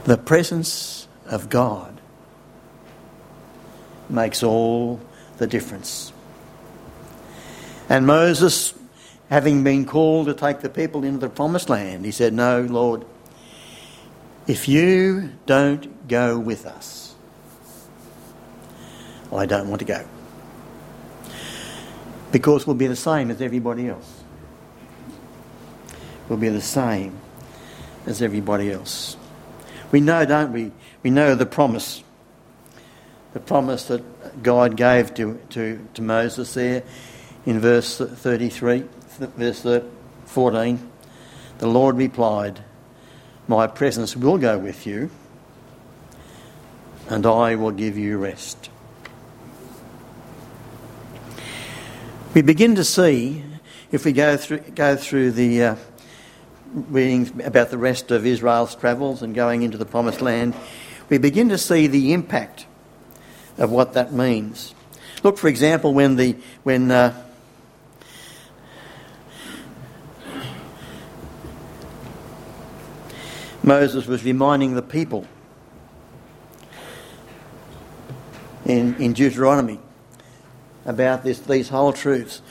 The 0.05 0.19
presence 0.19 1.09
of 1.25 1.49
God 1.49 1.99
makes 4.11 4.43
all 4.43 5.01
the 5.39 5.47
difference. 5.47 6.13
And 7.89 8.07
Moses, 8.07 8.75
having 9.31 9.65
been 9.65 9.87
called 9.87 10.27
to 10.27 10.35
take 10.35 10.61
the 10.61 10.69
people 10.69 11.03
into 11.03 11.21
the 11.21 11.31
promised 11.31 11.71
land, 11.71 12.05
he 12.05 12.11
said, 12.11 12.35
No, 12.35 12.61
Lord, 12.61 13.07
if 14.47 14.69
you 14.69 15.33
don't 15.47 16.07
go 16.09 16.39
with 16.39 16.67
us, 16.67 17.10
I 19.33 19.47
don't 19.47 19.69
want 19.69 19.81
to 19.81 19.85
go. 19.85 20.05
Because 22.33 22.67
we'll 22.67 22.77
be 22.77 22.87
the 22.87 22.97
same 22.97 23.31
as 23.31 23.41
everybody 23.41 23.89
else. 23.89 24.23
We'll 26.29 26.39
be 26.39 26.49
the 26.49 26.61
same 26.61 27.19
as 28.07 28.23
everybody 28.23 28.71
else. 28.71 29.17
We 29.91 30.01
know, 30.01 30.25
don't 30.25 30.53
we? 30.53 30.73
We 31.03 31.11
know 31.11 31.35
the 31.35 31.47
promise 31.47 32.05
the 33.33 33.41
promise 33.41 33.85
that 33.85 34.43
God 34.43 34.77
gave 34.77 35.15
to, 35.15 35.41
to, 35.51 35.87
to 35.95 36.03
Moses 36.03 36.55
there 36.55 36.83
in 37.47 37.61
verse 37.61 37.99
33, 37.99 38.85
verse 39.37 39.85
14. 40.27 40.91
The 41.59 41.67
Lord 41.67 41.97
replied, 41.97 42.65
My 43.47 43.67
presence 43.67 44.17
will 44.17 44.39
go 44.39 44.59
with 44.59 44.87
you, 44.87 45.11
and 47.09 47.25
I 47.27 47.55
will 47.55 47.71
give 47.71 47.97
you 47.97 48.19
rest. 48.19 48.71
We 52.33 52.43
begin 52.43 52.77
to 52.77 52.85
see, 52.85 53.43
if 53.91 54.05
we 54.05 54.13
go 54.13 54.37
through, 54.37 54.61
go 54.61 54.95
through 54.95 55.33
the 55.33 55.65
uh, 55.65 55.77
readings 56.73 57.33
about 57.45 57.71
the 57.71 57.79
rest 57.79 58.13
of 58.13 58.25
Israel's 58.25 58.77
travels 58.77 59.21
and 59.23 59.35
going 59.35 59.65
into 59.65 59.77
the 59.77 59.85
promised 59.85 60.21
land, 60.21 60.55
we 61.09 61.19
begin 61.19 61.49
to 61.49 61.59
see 61.59 61.89
the 61.89 62.13
impact 62.13 62.67
of 63.59 63.73
what 63.73 63.95
that 63.95 64.13
means. 64.13 64.77
Look, 65.25 65.39
for 65.39 65.49
example, 65.49 65.93
when 65.93 66.15
the 66.15 66.37
when 66.63 66.93
uh, 66.93 67.21
Moses 73.65 74.07
was 74.07 74.23
reminding 74.25 74.77
the 74.77 74.83
people 74.83 75.27
in, 78.65 78.95
in 79.03 79.15
Deuteronomy 79.15 79.81
about 80.85 81.25
this, 81.25 81.39
these 81.41 81.69
whole 81.69 81.93
truths. 81.93 82.43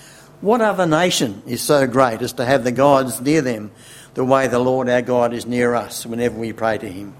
What 0.42 0.62
other 0.62 0.86
nation 0.86 1.44
is 1.46 1.62
so 1.62 1.86
great 1.88 2.22
as 2.22 2.34
to 2.34 2.46
have 2.46 2.64
the 2.64 2.72
gods 2.72 3.20
near 3.20 3.42
them 3.42 3.72
the 4.14 4.24
way 4.24 4.48
the 4.48 4.60
Lord 4.60 4.88
our 4.90 5.02
God 5.02 5.34
is 5.34 5.46
near 5.46 5.76
us 5.76 6.06
whenever 6.06 6.38
we 6.38 6.54
pray 6.54 6.78
to 6.78 6.88
Him? 6.90 7.16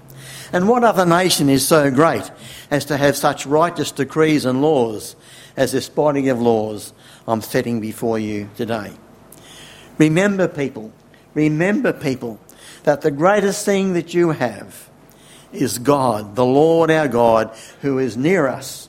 And 0.52 0.68
what 0.68 0.84
other 0.84 1.06
nation 1.06 1.48
is 1.48 1.66
so 1.66 1.90
great 1.90 2.30
as 2.70 2.86
to 2.86 2.96
have 2.96 3.16
such 3.16 3.46
righteous 3.46 3.92
decrees 3.92 4.44
and 4.44 4.62
laws 4.62 5.16
as 5.56 5.72
this 5.72 5.88
body 5.88 6.28
of 6.28 6.40
laws 6.40 6.92
I'm 7.28 7.42
setting 7.42 7.80
before 7.80 8.18
you 8.18 8.48
today? 8.56 8.92
Remember, 9.98 10.48
people, 10.48 10.92
remember, 11.34 11.92
people, 11.92 12.40
that 12.84 13.02
the 13.02 13.10
greatest 13.10 13.64
thing 13.64 13.92
that 13.92 14.14
you 14.14 14.30
have 14.30 14.88
is 15.52 15.78
God, 15.78 16.36
the 16.36 16.44
Lord 16.44 16.90
our 16.90 17.08
God, 17.08 17.54
who 17.82 17.98
is 17.98 18.16
near 18.16 18.46
us 18.46 18.88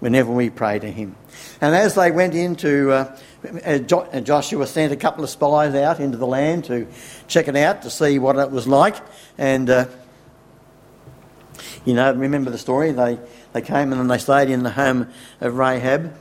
whenever 0.00 0.32
we 0.32 0.50
pray 0.50 0.78
to 0.78 0.90
Him. 0.90 1.14
And 1.60 1.74
as 1.74 1.94
they 1.94 2.10
went 2.10 2.34
into, 2.34 2.90
uh, 2.90 3.18
uh, 3.44 3.78
uh, 3.90 4.20
Joshua 4.20 4.66
sent 4.66 4.92
a 4.92 4.96
couple 4.96 5.24
of 5.24 5.30
spies 5.30 5.74
out 5.74 6.00
into 6.00 6.16
the 6.16 6.26
land 6.26 6.64
to 6.64 6.86
check 7.28 7.48
it 7.48 7.56
out 7.56 7.82
to 7.82 7.90
see 7.90 8.18
what 8.18 8.36
it 8.36 8.50
was 8.50 8.66
like. 8.66 8.96
And, 9.38 9.68
uh, 9.68 9.86
you 11.84 11.94
know, 11.94 12.12
remember 12.14 12.50
the 12.50 12.58
story? 12.58 12.92
They, 12.92 13.18
they 13.52 13.62
came 13.62 13.92
and 13.92 14.10
they 14.10 14.18
stayed 14.18 14.50
in 14.50 14.62
the 14.62 14.70
home 14.70 15.08
of 15.40 15.56
Rahab. 15.56 16.14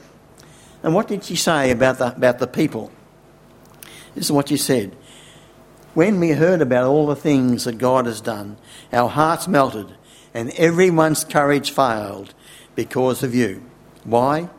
And 0.84 0.96
what 0.96 1.08
did 1.08 1.24
she 1.24 1.36
say 1.36 1.72
about 1.72 2.00
the, 2.00 2.16
about 2.16 2.40
the 2.40 2.48
people? 2.48 2.92
This 4.16 4.26
is 4.26 4.32
what 4.32 4.50
she 4.50 4.58
said. 4.58 4.96
When 5.94 6.20
we 6.20 6.32
heard 6.32 6.62
about 6.62 6.86
all 6.86 7.06
the 7.06 7.16
things 7.16 7.66
that 7.66 7.78
God 7.78 8.06
has 8.06 8.22
done, 8.22 8.58
our 8.94 9.10
hearts 9.10 9.48
melted 9.48 9.88
and 10.34 10.50
everyone's 10.52 11.24
courage 11.26 11.72
failed 11.72 12.34
because 12.76 13.24
of 13.24 13.36
you. 13.36 13.62
Why? 14.04 14.50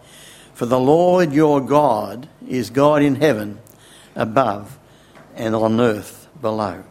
For 0.62 0.66
the 0.66 0.78
Lord 0.78 1.32
your 1.32 1.60
God 1.60 2.28
is 2.46 2.70
God 2.70 3.02
in 3.02 3.16
heaven 3.16 3.58
above 4.14 4.78
and 5.34 5.56
on 5.56 5.80
earth 5.80 6.28
below. 6.40 6.84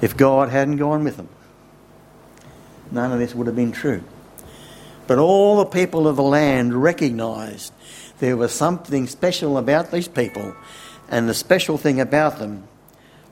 If 0.00 0.16
God 0.16 0.48
hadn't 0.48 0.78
gone 0.78 1.04
with 1.04 1.18
them, 1.18 1.28
none 2.90 3.12
of 3.12 3.18
this 3.18 3.34
would 3.34 3.46
have 3.46 3.54
been 3.54 3.72
true. 3.72 4.02
But 5.06 5.18
all 5.18 5.58
the 5.58 5.66
people 5.66 6.08
of 6.08 6.16
the 6.16 6.22
land 6.22 6.82
recognised 6.82 7.74
there 8.20 8.38
was 8.38 8.52
something 8.52 9.06
special 9.06 9.58
about 9.58 9.90
these 9.90 10.08
people, 10.08 10.56
and 11.10 11.28
the 11.28 11.34
special 11.34 11.76
thing 11.76 12.00
about 12.00 12.38
them 12.38 12.66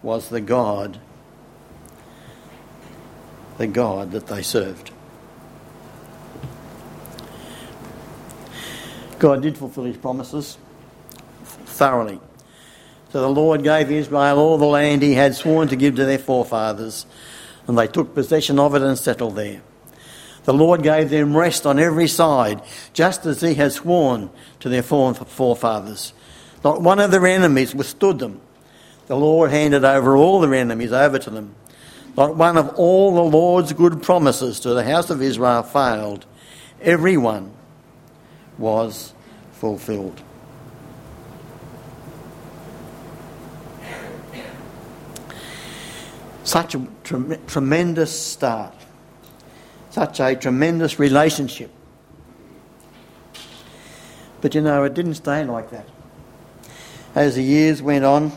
was 0.02 0.28
the 0.28 0.42
God, 0.42 1.00
the 3.56 3.66
God 3.66 4.10
that 4.10 4.26
they 4.26 4.42
served. 4.42 4.90
God 9.20 9.42
did 9.42 9.56
fulfill 9.56 9.84
his 9.84 9.98
promises 9.98 10.58
thoroughly. 11.44 12.18
So 13.12 13.20
the 13.20 13.28
Lord 13.28 13.62
gave 13.62 13.90
Israel 13.90 14.38
all 14.38 14.58
the 14.58 14.64
land 14.66 15.02
he 15.02 15.14
had 15.14 15.34
sworn 15.34 15.68
to 15.68 15.76
give 15.76 15.96
to 15.96 16.04
their 16.04 16.18
forefathers, 16.18 17.06
and 17.66 17.78
they 17.78 17.86
took 17.86 18.14
possession 18.14 18.58
of 18.58 18.74
it 18.74 18.82
and 18.82 18.98
settled 18.98 19.36
there. 19.36 19.62
The 20.44 20.54
Lord 20.54 20.82
gave 20.82 21.10
them 21.10 21.36
rest 21.36 21.66
on 21.66 21.78
every 21.78 22.08
side, 22.08 22.62
just 22.94 23.26
as 23.26 23.42
he 23.42 23.54
had 23.54 23.72
sworn 23.72 24.30
to 24.60 24.68
their 24.68 24.82
forefathers. 24.82 26.14
Not 26.64 26.80
one 26.80 26.98
of 26.98 27.10
their 27.10 27.26
enemies 27.26 27.74
withstood 27.74 28.20
them. 28.20 28.40
The 29.06 29.16
Lord 29.16 29.50
handed 29.50 29.84
over 29.84 30.16
all 30.16 30.40
their 30.40 30.54
enemies 30.54 30.92
over 30.92 31.18
to 31.18 31.30
them. 31.30 31.54
Not 32.16 32.36
one 32.36 32.56
of 32.56 32.70
all 32.76 33.14
the 33.14 33.36
Lord's 33.36 33.72
good 33.72 34.02
promises 34.02 34.60
to 34.60 34.70
the 34.72 34.84
house 34.84 35.10
of 35.10 35.20
Israel 35.20 35.62
failed. 35.62 36.24
Every 36.80 37.16
one 37.16 37.52
was 38.60 39.14
fulfilled. 39.52 40.22
Such 46.44 46.74
a 46.74 46.86
tre- 47.04 47.38
tremendous 47.46 48.18
start, 48.18 48.74
such 49.90 50.20
a 50.20 50.36
tremendous 50.36 50.98
relationship. 50.98 51.70
But 54.40 54.54
you 54.54 54.60
know, 54.60 54.84
it 54.84 54.94
didn't 54.94 55.14
stay 55.14 55.44
like 55.44 55.70
that. 55.70 55.86
As 57.14 57.34
the 57.34 57.42
years 57.42 57.82
went 57.82 58.04
on, 58.04 58.32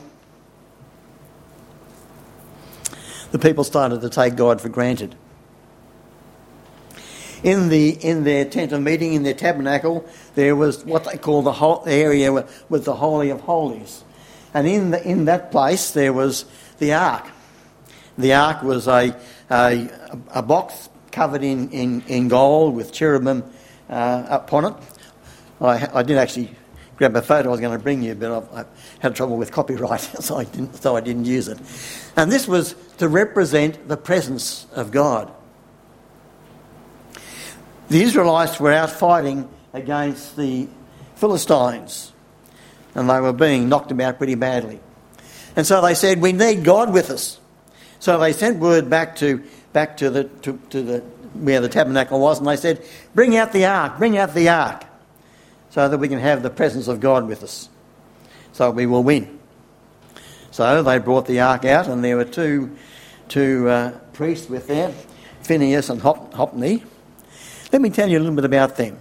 the 3.32 3.40
people 3.40 3.64
started 3.64 4.02
to 4.02 4.10
take 4.10 4.36
God 4.36 4.62
for 4.62 4.70
granted 4.70 5.16
in 7.44 7.70
the 7.70 7.90
in 7.90 8.24
their 8.24 8.46
tent 8.46 8.72
of 8.72 8.82
meeting, 8.82 9.14
in 9.14 9.24
their 9.24 9.34
tabernacle, 9.34 10.06
there 10.36 10.56
was 10.56 10.84
what 10.86 11.04
they 11.06 11.18
call 11.18 11.42
the 11.42 11.54
whole 11.54 11.84
area 11.86 12.32
with 12.70 12.86
the 12.86 12.96
holy 12.96 13.30
of 13.30 13.42
holies, 13.42 14.04
and 14.54 14.68
in 14.68 14.92
the, 14.92 15.08
in 15.08 15.26
that 15.26 15.52
place 15.52 15.92
there 15.92 16.14
was 16.14 16.46
the 16.80 16.94
ark. 16.94 17.28
The 18.18 18.34
ark 18.34 18.64
was 18.64 18.88
a 18.88 19.20
a, 19.50 19.90
a 20.30 20.42
box 20.42 20.90
covered 21.12 21.44
in, 21.44 21.70
in, 21.70 22.02
in 22.08 22.28
gold 22.28 22.76
with 22.76 22.92
cherubim 22.92 23.44
uh, 23.90 24.26
upon 24.30 24.66
it. 24.66 24.74
I, 25.62 26.00
I 26.00 26.04
did 26.04 26.18
actually 26.18 26.56
grab 26.98 27.16
a 27.16 27.22
photo 27.22 27.50
I 27.50 27.52
was 27.52 27.60
going 27.60 27.78
to 27.78 27.84
bring 27.84 28.02
you, 28.02 28.16
but 28.16 28.32
I, 28.32 28.62
I 28.62 28.66
had 29.00 29.16
trouble 29.16 29.38
with 29.38 29.52
copyright, 29.52 30.02
so 30.22 30.38
I 30.38 30.44
didn't 30.44 30.76
so 30.76 30.96
I 30.96 31.02
didn't 31.02 31.26
use 31.26 31.48
it. 31.48 31.60
And 32.16 32.32
this 32.32 32.48
was 32.48 32.76
to 32.98 33.08
represent 33.08 33.88
the 33.88 33.98
presence 33.98 34.68
of 34.74 34.92
God. 34.92 35.32
The 37.94 38.02
Israelites 38.02 38.60
were 38.60 38.72
out 38.72 38.90
fighting 38.90 39.48
against 39.72 40.36
the 40.36 40.68
Philistines 41.14 42.12
and 42.96 43.08
they 43.08 43.20
were 43.20 43.34
being 43.34 43.70
knocked 43.70 43.92
about 43.92 44.18
pretty 44.18 44.34
badly. 44.34 44.80
And 45.56 45.68
so 45.68 45.80
they 45.80 45.94
said, 45.94 46.20
We 46.20 46.32
need 46.32 46.64
God 46.64 46.92
with 46.92 47.12
us. 47.12 47.40
So 48.00 48.18
they 48.18 48.34
sent 48.34 48.58
word 48.58 48.90
back 48.90 49.18
to 49.18 49.44
back 49.74 49.98
to 49.98 50.10
the 50.10 50.24
to, 50.24 50.60
to 50.72 50.82
the 50.82 51.00
where 51.36 51.62
the 51.62 51.70
tabernacle 51.70 52.20
was, 52.20 52.40
and 52.40 52.48
they 52.48 52.56
said, 52.56 52.84
Bring 53.14 53.38
out 53.38 53.54
the 53.54 53.68
ark, 53.68 54.00
bring 54.00 54.18
out 54.18 54.34
the 54.34 54.50
ark, 54.50 54.86
so 55.70 55.88
that 55.88 56.00
we 56.00 56.08
can 56.08 56.18
have 56.18 56.42
the 56.42 56.50
presence 56.50 56.88
of 56.88 57.00
God 57.00 57.28
with 57.28 57.44
us. 57.44 57.70
So 58.54 58.72
we 58.72 58.88
will 58.88 59.04
win. 59.04 59.38
So 60.50 60.82
they 60.82 60.98
brought 60.98 61.28
the 61.28 61.42
ark 61.42 61.64
out, 61.64 61.88
and 61.88 62.04
there 62.04 62.18
were 62.18 62.26
two 62.26 62.76
two 63.30 63.70
uh, 63.70 63.92
priests 64.14 64.50
with 64.50 64.66
them, 64.66 64.96
Phineas 65.44 65.92
and 65.92 66.02
Hop-. 66.02 66.34
Let 67.74 67.82
me 67.82 67.90
tell 67.90 68.08
you 68.08 68.20
a 68.20 68.22
little 68.22 68.36
bit 68.36 68.46
about 68.46 68.78
them. 68.78 69.00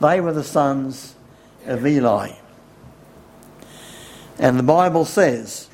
They 0.00 0.20
were 0.20 0.32
the 0.32 0.44
sons 0.44 1.16
of 1.66 1.84
Eli. 1.84 2.34
And 4.38 4.60
the 4.60 4.62
Bible 4.62 5.04
says 5.04 5.68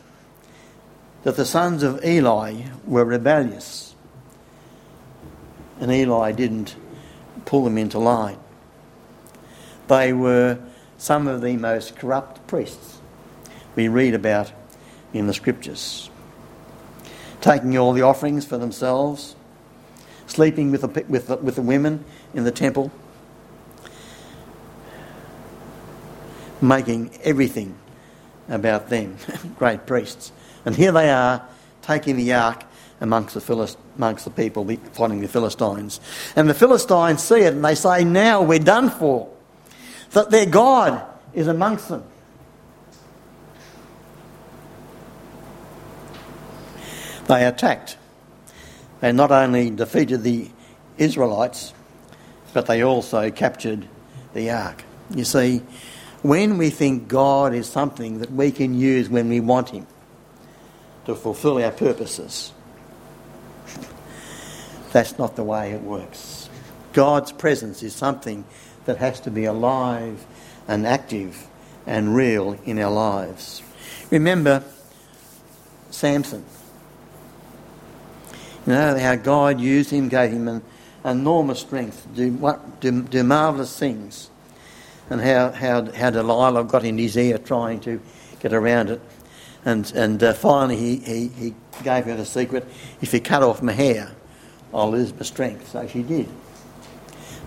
that 1.25 1.37
the 1.37 1.45
sons 1.45 1.83
of 1.83 2.03
Eli 2.03 2.63
were 2.87 3.05
rebellious. 3.05 3.95
And 5.79 5.93
Eli 5.93 6.33
didn't 6.33 6.75
pull 7.45 7.65
them 7.65 7.77
into 7.77 7.99
line. 7.99 8.39
They 9.89 10.15
were 10.15 10.59
some 10.97 11.29
of 11.29 11.43
the 11.43 11.59
most 11.59 11.97
corrupt 11.97 12.47
priests 12.47 12.99
we 13.77 13.89
read 13.89 14.15
about 14.15 14.53
in 15.13 15.27
the 15.27 15.35
scriptures. 15.35 16.09
Taking 17.43 17.77
all 17.77 17.93
the 17.93 18.03
offerings 18.03 18.47
for 18.47 18.57
themselves, 18.57 19.37
sleeping 20.29 20.71
with 20.71 20.83
the, 20.83 21.05
with 21.09 21.27
the, 21.29 21.37
with 21.37 21.57
the 21.57 21.63
women 21.63 22.05
in 22.35 22.45
the 22.45 22.51
temple, 22.51 22.91
making 26.61 27.11
everything 27.23 27.77
about 28.49 28.89
them, 28.89 29.17
great 29.59 29.87
priests. 29.87 30.33
And 30.65 30.75
here 30.77 30.93
they 30.93 31.11
are 31.11 31.47
taking 31.83 32.17
the 32.17 32.33
ark 32.35 32.65
amongst 33.01 33.35
the, 33.35 33.41
Philist- 33.41 33.79
amongst 33.97 34.25
the 34.25 34.31
people 34.31 34.65
fighting 34.93 35.21
the 35.21 35.29
Philistines. 35.29 36.01
And 36.37 36.49
the 36.49 36.55
Philistines 36.55 37.23
see 37.23 37.41
it 37.41 37.55
and 37.55 37.65
they 37.65 37.75
say, 37.75 38.05
Now 38.05 38.43
we're 38.43 38.59
done 38.59 38.91
for. 38.91 39.29
That 40.13 40.31
their 40.31 40.47
God 40.47 41.03
is 41.35 41.47
amongst 41.47 41.89
them. 41.89 42.05
They 47.27 47.45
attacked. 47.45 47.99
They 49.01 49.13
not 49.13 49.31
only 49.31 49.71
defeated 49.71 50.23
the 50.23 50.51
Israelites, 50.97 51.73
but 52.53 52.67
they 52.67 52.83
also 52.83 53.31
captured 53.31 53.87
the 54.35 54.51
ark. 54.51 54.85
You 55.15 55.25
see, 55.25 55.63
when 56.23 56.59
we 56.59 56.71
think 56.71 57.09
God 57.09 57.55
is 57.55 57.69
something 57.69 58.19
that 58.19 58.33
we 58.33 58.51
can 58.51 58.75
use 58.75 59.09
when 59.09 59.29
we 59.29 59.41
want 59.41 59.71
Him 59.71 59.87
to 61.07 61.15
fulfill 61.15 61.63
our 61.63 61.71
purposes, 61.71 62.53
that's 64.93 65.19
not 65.19 65.37
the 65.37 65.45
way 65.45 65.73
it 65.73 65.83
works. 65.83 66.49
God's 66.93 67.33
presence 67.33 67.83
is 67.83 67.95
something 67.95 68.45
that 68.87 68.97
has 68.97 69.21
to 69.21 69.31
be 69.31 69.45
alive 69.45 70.25
and 70.67 70.87
active 70.87 71.47
and 71.87 72.15
real 72.15 72.59
in 72.65 72.79
our 72.79 72.91
lives. 72.91 73.63
Remember 74.11 74.65
Samson. 75.91 76.45
You 78.69 78.75
know 78.75 78.99
how 78.99 79.17
God 79.17 79.63
used 79.63 79.89
him, 79.89 80.11
gave 80.11 80.31
him 80.31 80.47
an 80.47 80.63
enormous 81.03 81.59
strength 81.59 82.03
to 82.03 82.09
do, 82.15 82.33
what, 82.35 82.81
do, 82.83 83.01
do 83.01 83.25
marvellous 83.25 83.79
things, 83.79 84.29
and 85.09 85.23
how, 85.23 85.53
how, 85.53 85.91
how 85.91 86.11
Delilah 86.11 86.65
got 86.65 86.85
in 86.85 86.99
his 86.99 87.17
ear 87.17 87.39
trying 87.39 87.81
to 87.81 87.99
get 88.41 88.53
around 88.53 88.91
it. 88.91 89.01
And, 89.65 89.91
and 89.93 90.23
uh, 90.23 90.35
finally, 90.35 90.77
he, 90.77 90.97
he, 90.99 91.29
he 91.29 91.55
gave 91.83 92.05
her 92.05 92.15
the 92.15 92.27
secret 92.27 92.69
if 93.01 93.15
you 93.15 93.23
cut 93.23 93.43
off 93.43 93.63
my 93.63 93.73
hair, 93.73 94.15
I'll 94.75 94.91
lose 94.91 95.15
my 95.15 95.23
strength. 95.23 95.69
So 95.69 95.89
she 95.89 96.03
did. 96.03 96.29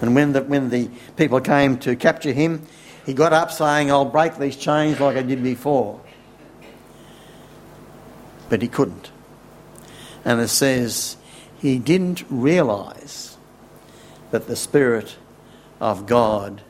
And 0.01 0.15
when 0.15 0.33
the, 0.33 0.41
when 0.41 0.71
the 0.71 0.89
people 1.17 1.39
came 1.39 1.77
to 1.81 1.95
capture 1.95 2.33
him, 2.33 2.65
he 3.05 3.13
got 3.13 3.31
up 3.31 3.51
saying, 3.51 3.91
I'll 3.91 4.05
break 4.05 4.37
these 4.39 4.57
chains 4.57 4.99
like 4.99 5.17
I 5.17 5.21
did 5.21 5.43
before. 5.43 6.01
But 8.49 8.63
he 8.63 8.67
couldn't. 8.67 9.11
And 10.23 10.39
it 10.39 10.49
says 10.49 11.17
he 11.59 11.79
didn't 11.79 12.23
realise 12.29 13.37
that 14.31 14.47
the 14.47 14.55
Spirit 14.55 15.17
of 15.79 16.05
God 16.05 16.61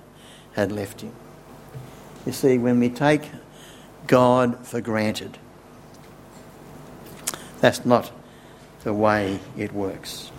had 0.54 0.72
left 0.72 1.02
him. 1.02 1.14
You 2.26 2.32
see, 2.32 2.58
when 2.58 2.80
we 2.80 2.90
take 2.90 3.24
God 4.08 4.66
for 4.66 4.82
granted, 4.82 5.38
that's 7.60 7.86
not 7.86 8.12
the 8.84 8.94
way 8.94 9.40
it 9.58 9.74
works. 9.74 10.32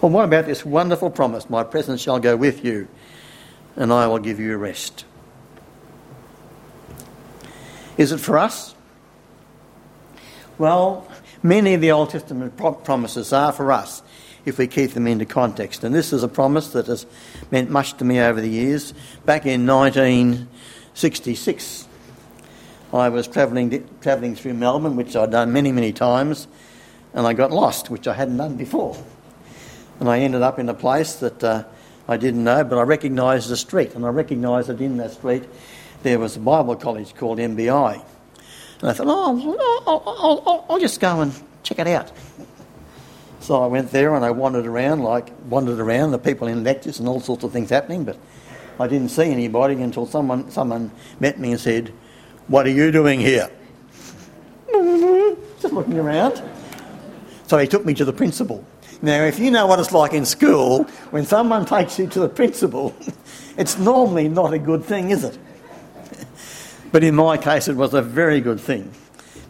Well, 0.00 0.12
what 0.12 0.24
about 0.24 0.46
this 0.46 0.64
wonderful 0.64 1.10
promise? 1.10 1.50
My 1.50 1.64
presence 1.64 2.00
shall 2.00 2.20
go 2.20 2.36
with 2.36 2.64
you, 2.64 2.88
and 3.74 3.92
I 3.92 4.06
will 4.06 4.18
give 4.18 4.38
you 4.38 4.56
rest. 4.56 5.04
Is 7.96 8.12
it 8.12 8.20
for 8.20 8.38
us? 8.38 8.74
Well, 10.56 11.08
many 11.42 11.74
of 11.74 11.80
the 11.80 11.90
Old 11.92 12.10
Testament 12.10 12.56
promises 12.56 13.32
are 13.32 13.52
for 13.52 13.70
us 13.72 14.02
if 14.44 14.58
we 14.58 14.66
keep 14.66 14.90
them 14.92 15.06
into 15.06 15.24
context. 15.24 15.84
And 15.84 15.94
this 15.94 16.12
is 16.12 16.22
a 16.22 16.28
promise 16.28 16.68
that 16.68 16.86
has 16.86 17.06
meant 17.50 17.70
much 17.70 17.96
to 17.98 18.04
me 18.04 18.20
over 18.20 18.40
the 18.40 18.48
years. 18.48 18.94
Back 19.24 19.46
in 19.46 19.66
1966, 19.66 21.88
I 22.92 23.08
was 23.10 23.28
travelling, 23.28 23.88
travelling 24.00 24.34
through 24.34 24.54
Melbourne, 24.54 24.96
which 24.96 25.14
I'd 25.14 25.30
done 25.30 25.52
many, 25.52 25.70
many 25.72 25.92
times, 25.92 26.48
and 27.12 27.26
I 27.26 27.34
got 27.34 27.50
lost, 27.50 27.90
which 27.90 28.08
I 28.08 28.14
hadn't 28.14 28.38
done 28.38 28.56
before. 28.56 28.96
And 30.00 30.08
I 30.08 30.20
ended 30.20 30.40
up 30.42 30.58
in 30.58 30.68
a 30.68 30.74
place 30.74 31.16
that 31.16 31.44
uh, 31.44 31.64
I 32.06 32.16
didn't 32.16 32.44
know, 32.44 32.64
but 32.64 32.78
I 32.78 32.82
recognised 32.82 33.50
the 33.50 33.56
street, 33.56 33.94
and 33.94 34.06
I 34.06 34.08
recognised 34.08 34.68
that 34.68 34.80
in 34.80 34.96
that 34.98 35.12
street 35.12 35.44
there 36.02 36.18
was 36.18 36.36
a 36.36 36.40
Bible 36.40 36.76
college 36.76 37.14
called 37.14 37.38
MBI. 37.38 38.02
And 38.80 38.90
I 38.90 38.92
thought, 38.92 39.06
oh, 39.08 39.82
I'll, 39.86 40.02
I'll, 40.46 40.66
I'll 40.70 40.80
just 40.80 41.00
go 41.00 41.20
and 41.20 41.32
check 41.62 41.78
it 41.78 41.86
out. 41.88 42.12
So 43.40 43.62
I 43.62 43.66
went 43.66 43.90
there 43.92 44.14
and 44.14 44.24
I 44.24 44.30
wandered 44.30 44.66
around, 44.66 45.02
like 45.02 45.30
wandered 45.48 45.80
around, 45.80 46.10
the 46.10 46.18
people 46.18 46.48
in 46.48 46.64
lectures 46.64 46.98
and 46.98 47.08
all 47.08 47.20
sorts 47.20 47.44
of 47.44 47.52
things 47.52 47.70
happening, 47.70 48.04
but 48.04 48.18
I 48.78 48.86
didn't 48.86 49.08
see 49.08 49.30
anybody 49.30 49.80
until 49.80 50.06
someone 50.06 50.50
someone 50.50 50.90
met 51.18 51.38
me 51.38 51.52
and 51.52 51.60
said, 51.60 51.92
"What 52.46 52.66
are 52.66 52.70
you 52.70 52.92
doing 52.92 53.20
here?" 53.20 53.50
Just 55.60 55.72
looking 55.72 55.98
around. 55.98 56.42
So 57.46 57.58
he 57.58 57.66
took 57.66 57.84
me 57.84 57.94
to 57.94 58.04
the 58.04 58.12
principal. 58.12 58.64
Now, 59.00 59.22
if 59.24 59.38
you 59.38 59.50
know 59.50 59.66
what 59.66 59.78
it's 59.78 59.92
like 59.92 60.12
in 60.12 60.26
school, 60.26 60.84
when 61.10 61.24
someone 61.24 61.64
takes 61.64 61.98
you 61.98 62.06
to 62.08 62.20
the 62.20 62.28
principal, 62.28 62.94
it's 63.56 63.78
normally 63.78 64.28
not 64.28 64.52
a 64.52 64.58
good 64.58 64.84
thing, 64.84 65.10
is 65.10 65.24
it? 65.24 65.38
But 66.90 67.04
in 67.04 67.14
my 67.14 67.36
case, 67.36 67.68
it 67.68 67.76
was 67.76 67.94
a 67.94 68.02
very 68.02 68.40
good 68.40 68.60
thing 68.60 68.92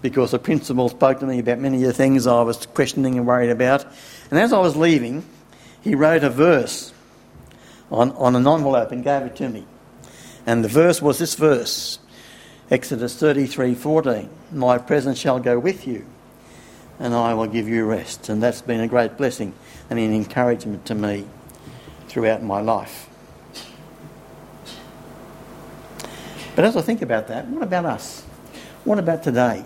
because 0.03 0.31
the 0.31 0.39
principal 0.39 0.89
spoke 0.89 1.21
to 1.21 1.27
me 1.27 1.39
about 1.39 1.59
many 1.59 1.79
of 1.83 1.89
the 1.89 1.93
things 1.93 2.27
I 2.27 2.43
was 2.43 2.67
questioning 2.67 3.17
and 3.17 3.27
worried 3.27 3.51
about. 3.51 3.85
And 4.31 4.39
as 4.39 4.53
I 4.53 4.59
was 4.59 4.77
leaving, 4.77 5.25
he 5.81 5.95
wrote 5.95 6.25
a 6.25 6.31
verse 6.31 6.93
on, 7.91 8.13
on 8.13 8.37
an 8.37 8.47
envelope 8.47 8.93
and 8.93 9.03
gave 9.03 9.23
it 9.23 9.37
to 9.37 9.49
me. 9.49 9.67
And 10.47 10.65
the 10.65 10.69
verse 10.69 11.03
was 11.03 11.19
this 11.19 11.35
verse 11.35 11.99
Exodus 12.71 13.17
33 13.17 13.75
14. 13.75 14.29
My 14.53 14.79
presence 14.79 15.19
shall 15.19 15.41
go 15.41 15.59
with 15.59 15.87
you 15.87 16.07
and 16.99 17.15
I 17.15 17.35
will 17.35 17.47
give 17.47 17.69
you 17.69 17.85
rest. 17.85 18.29
And 18.29 18.43
that's 18.43 18.63
been 18.63 18.81
a 18.81 18.89
great 18.89 19.17
blessing 19.17 19.55
and 19.89 19.99
an 19.99 20.13
encouragement 20.13 20.87
to 20.87 20.95
me 20.95 21.27
throughout 22.09 22.43
my 22.43 22.61
life. 22.61 23.08
But 26.59 26.65
as 26.65 26.77
I 26.77 26.83
think 26.83 27.03
about 27.03 27.29
that, 27.29 27.47
what 27.47 27.63
about 27.63 27.85
us? 27.85 28.23
What 28.83 28.99
about 28.99 29.23
today? 29.23 29.65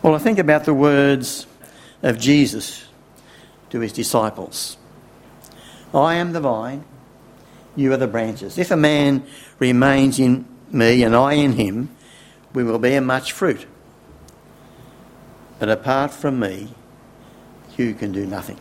Well, 0.00 0.14
I 0.14 0.18
think 0.18 0.38
about 0.38 0.64
the 0.64 0.74
words 0.74 1.48
of 2.04 2.20
Jesus 2.20 2.84
to 3.70 3.80
his 3.80 3.92
disciples 3.92 4.76
I 5.92 6.14
am 6.14 6.32
the 6.32 6.40
vine, 6.40 6.84
you 7.74 7.92
are 7.92 7.96
the 7.96 8.06
branches. 8.06 8.58
If 8.58 8.70
a 8.70 8.76
man 8.76 9.24
remains 9.58 10.20
in 10.20 10.46
me 10.70 11.02
and 11.02 11.16
I 11.16 11.32
in 11.32 11.54
him, 11.54 11.90
we 12.54 12.62
will 12.62 12.78
bear 12.78 13.00
much 13.00 13.32
fruit. 13.32 13.66
But 15.58 15.68
apart 15.68 16.12
from 16.12 16.38
me, 16.38 16.74
you 17.76 17.94
can 17.94 18.12
do 18.12 18.24
nothing. 18.24 18.60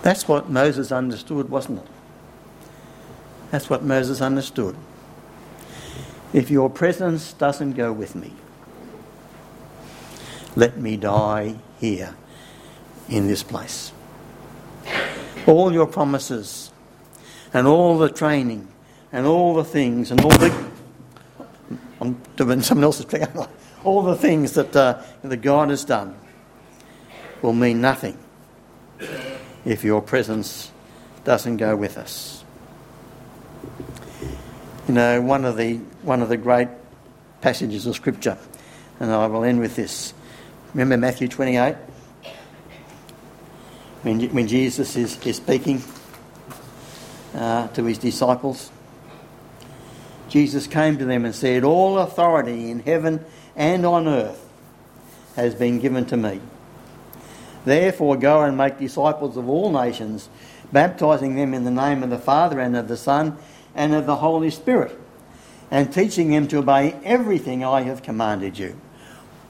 That's 0.00 0.26
what 0.26 0.48
Moses 0.48 0.90
understood, 0.90 1.50
wasn't 1.50 1.80
it? 1.80 1.95
That's 3.50 3.70
what 3.70 3.82
Moses 3.82 4.20
understood. 4.20 4.76
If 6.32 6.50
your 6.50 6.68
presence 6.68 7.32
doesn't 7.32 7.72
go 7.72 7.92
with 7.92 8.14
me, 8.14 8.32
let 10.54 10.76
me 10.76 10.96
die 10.96 11.56
here 11.78 12.14
in 13.08 13.26
this 13.26 13.42
place. 13.42 13.92
All 15.46 15.72
your 15.72 15.86
promises 15.86 16.70
and 17.54 17.66
all 17.66 17.98
the 17.98 18.08
training 18.08 18.68
and 19.12 19.26
all 19.26 19.54
the 19.54 19.64
things 19.64 20.10
and 20.10 20.20
all 20.20 20.30
the. 20.30 20.70
I'm 22.00 22.20
doing 22.36 22.62
someone 22.62 22.84
else's 22.84 23.06
trick 23.06 23.22
all 23.86 24.02
the 24.02 24.16
things 24.16 24.52
that, 24.52 24.74
uh, 24.74 25.00
that 25.22 25.36
God 25.38 25.70
has 25.70 25.84
done 25.84 26.16
will 27.40 27.52
mean 27.52 27.80
nothing 27.80 28.18
if 29.64 29.84
your 29.84 30.02
presence 30.02 30.72
doesn't 31.24 31.58
go 31.58 31.76
with 31.76 31.96
us. 31.96 32.44
You 34.86 34.94
know, 34.94 35.20
one 35.20 35.44
of 35.44 35.56
the, 35.56 35.78
one 36.02 36.22
of 36.22 36.28
the 36.28 36.36
great 36.36 36.68
passages 37.40 37.86
of 37.86 37.96
Scripture, 37.96 38.38
and 39.00 39.10
I 39.10 39.26
will 39.26 39.42
end 39.42 39.58
with 39.58 39.74
this. 39.74 40.14
Remember 40.74 40.96
Matthew 40.96 41.26
28? 41.26 41.74
When, 44.02 44.20
when 44.32 44.46
Jesus 44.46 44.94
is, 44.94 45.18
is 45.26 45.38
speaking 45.38 45.82
uh, 47.34 47.66
to 47.68 47.82
his 47.84 47.98
disciples, 47.98 48.70
Jesus 50.28 50.68
came 50.68 50.98
to 50.98 51.04
them 51.04 51.24
and 51.24 51.34
said, 51.34 51.64
All 51.64 51.98
authority 51.98 52.70
in 52.70 52.78
heaven 52.78 53.24
and 53.56 53.84
on 53.84 54.06
earth 54.06 54.48
has 55.34 55.56
been 55.56 55.80
given 55.80 56.04
to 56.06 56.16
me. 56.16 56.40
Therefore, 57.64 58.16
go 58.16 58.42
and 58.42 58.56
make 58.56 58.78
disciples 58.78 59.36
of 59.36 59.48
all 59.48 59.72
nations, 59.72 60.28
baptizing 60.70 61.34
them 61.34 61.54
in 61.54 61.64
the 61.64 61.72
name 61.72 62.04
of 62.04 62.10
the 62.10 62.18
Father 62.18 62.60
and 62.60 62.76
of 62.76 62.86
the 62.86 62.96
Son 62.96 63.36
and 63.76 63.94
of 63.94 64.06
the 64.06 64.16
Holy 64.16 64.50
Spirit, 64.50 64.98
and 65.70 65.92
teaching 65.92 66.30
them 66.30 66.48
to 66.48 66.58
obey 66.58 66.96
everything 67.04 67.62
I 67.62 67.82
have 67.82 68.02
commanded 68.02 68.58
you. 68.58 68.80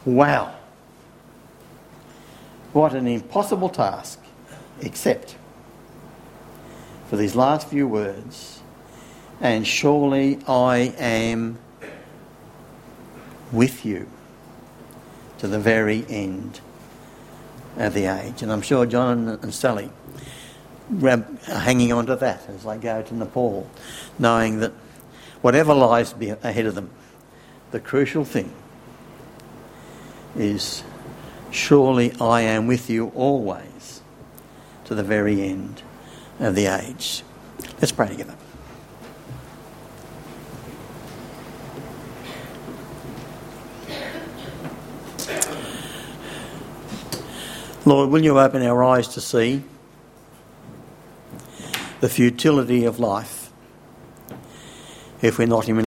Wow! 0.05 0.55
What 2.73 2.93
an 2.93 3.07
impossible 3.07 3.71
task, 3.71 4.21
except 4.83 5.37
for 7.09 7.17
these 7.17 7.35
last 7.35 7.69
few 7.69 7.87
words, 7.87 8.61
and 9.41 9.67
surely 9.67 10.41
I 10.47 10.93
am 10.99 11.59
with 13.53 13.87
you 13.87 14.09
to 15.39 15.47
the 15.47 15.61
very 15.61 16.05
end 16.09 16.61
of 17.77 17.95
the 17.95 18.07
age. 18.07 18.43
And 18.43 18.53
I'm 18.53 18.63
sure 18.63 18.87
John 18.87 19.29
and 19.29 19.55
Sally 19.55 19.91
hanging 21.47 21.93
on 21.93 22.07
to 22.07 22.17
that 22.17 22.49
as 22.49 22.65
they 22.65 22.79
go 22.79 23.03
to 23.03 23.15
Nepal, 23.15 23.69
knowing 24.19 24.61
that 24.61 24.73
whatever 25.43 25.75
lies 25.75 26.13
ahead 26.43 26.67
of 26.67 26.75
them, 26.75 26.91
the 27.71 27.81
crucial 27.81 28.25
thing 28.25 28.53
is 30.37 30.83
Surely 31.57 32.13
I 32.21 32.43
am 32.43 32.67
with 32.67 32.91
you 32.91 33.09
always 33.15 34.03
to 34.85 34.95
the 34.95 35.03
very 35.03 35.41
end 35.43 35.83
of 36.39 36.55
the 36.55 36.67
age. 36.67 37.23
Let's 37.81 37.93
pray 37.93 38.09
together. 38.09 38.35
Lord, 47.87 48.11
will 48.11 48.23
you 48.23 48.39
open 48.39 48.63
our 48.63 48.85
eyes 48.85 49.09
to 49.09 49.21
see 49.21 49.63
the 52.01 52.09
futility 52.09 52.85
of 52.85 52.99
life 52.99 53.51
if 55.23 55.39
we're 55.39 55.47
not 55.47 55.69
in 55.69 55.77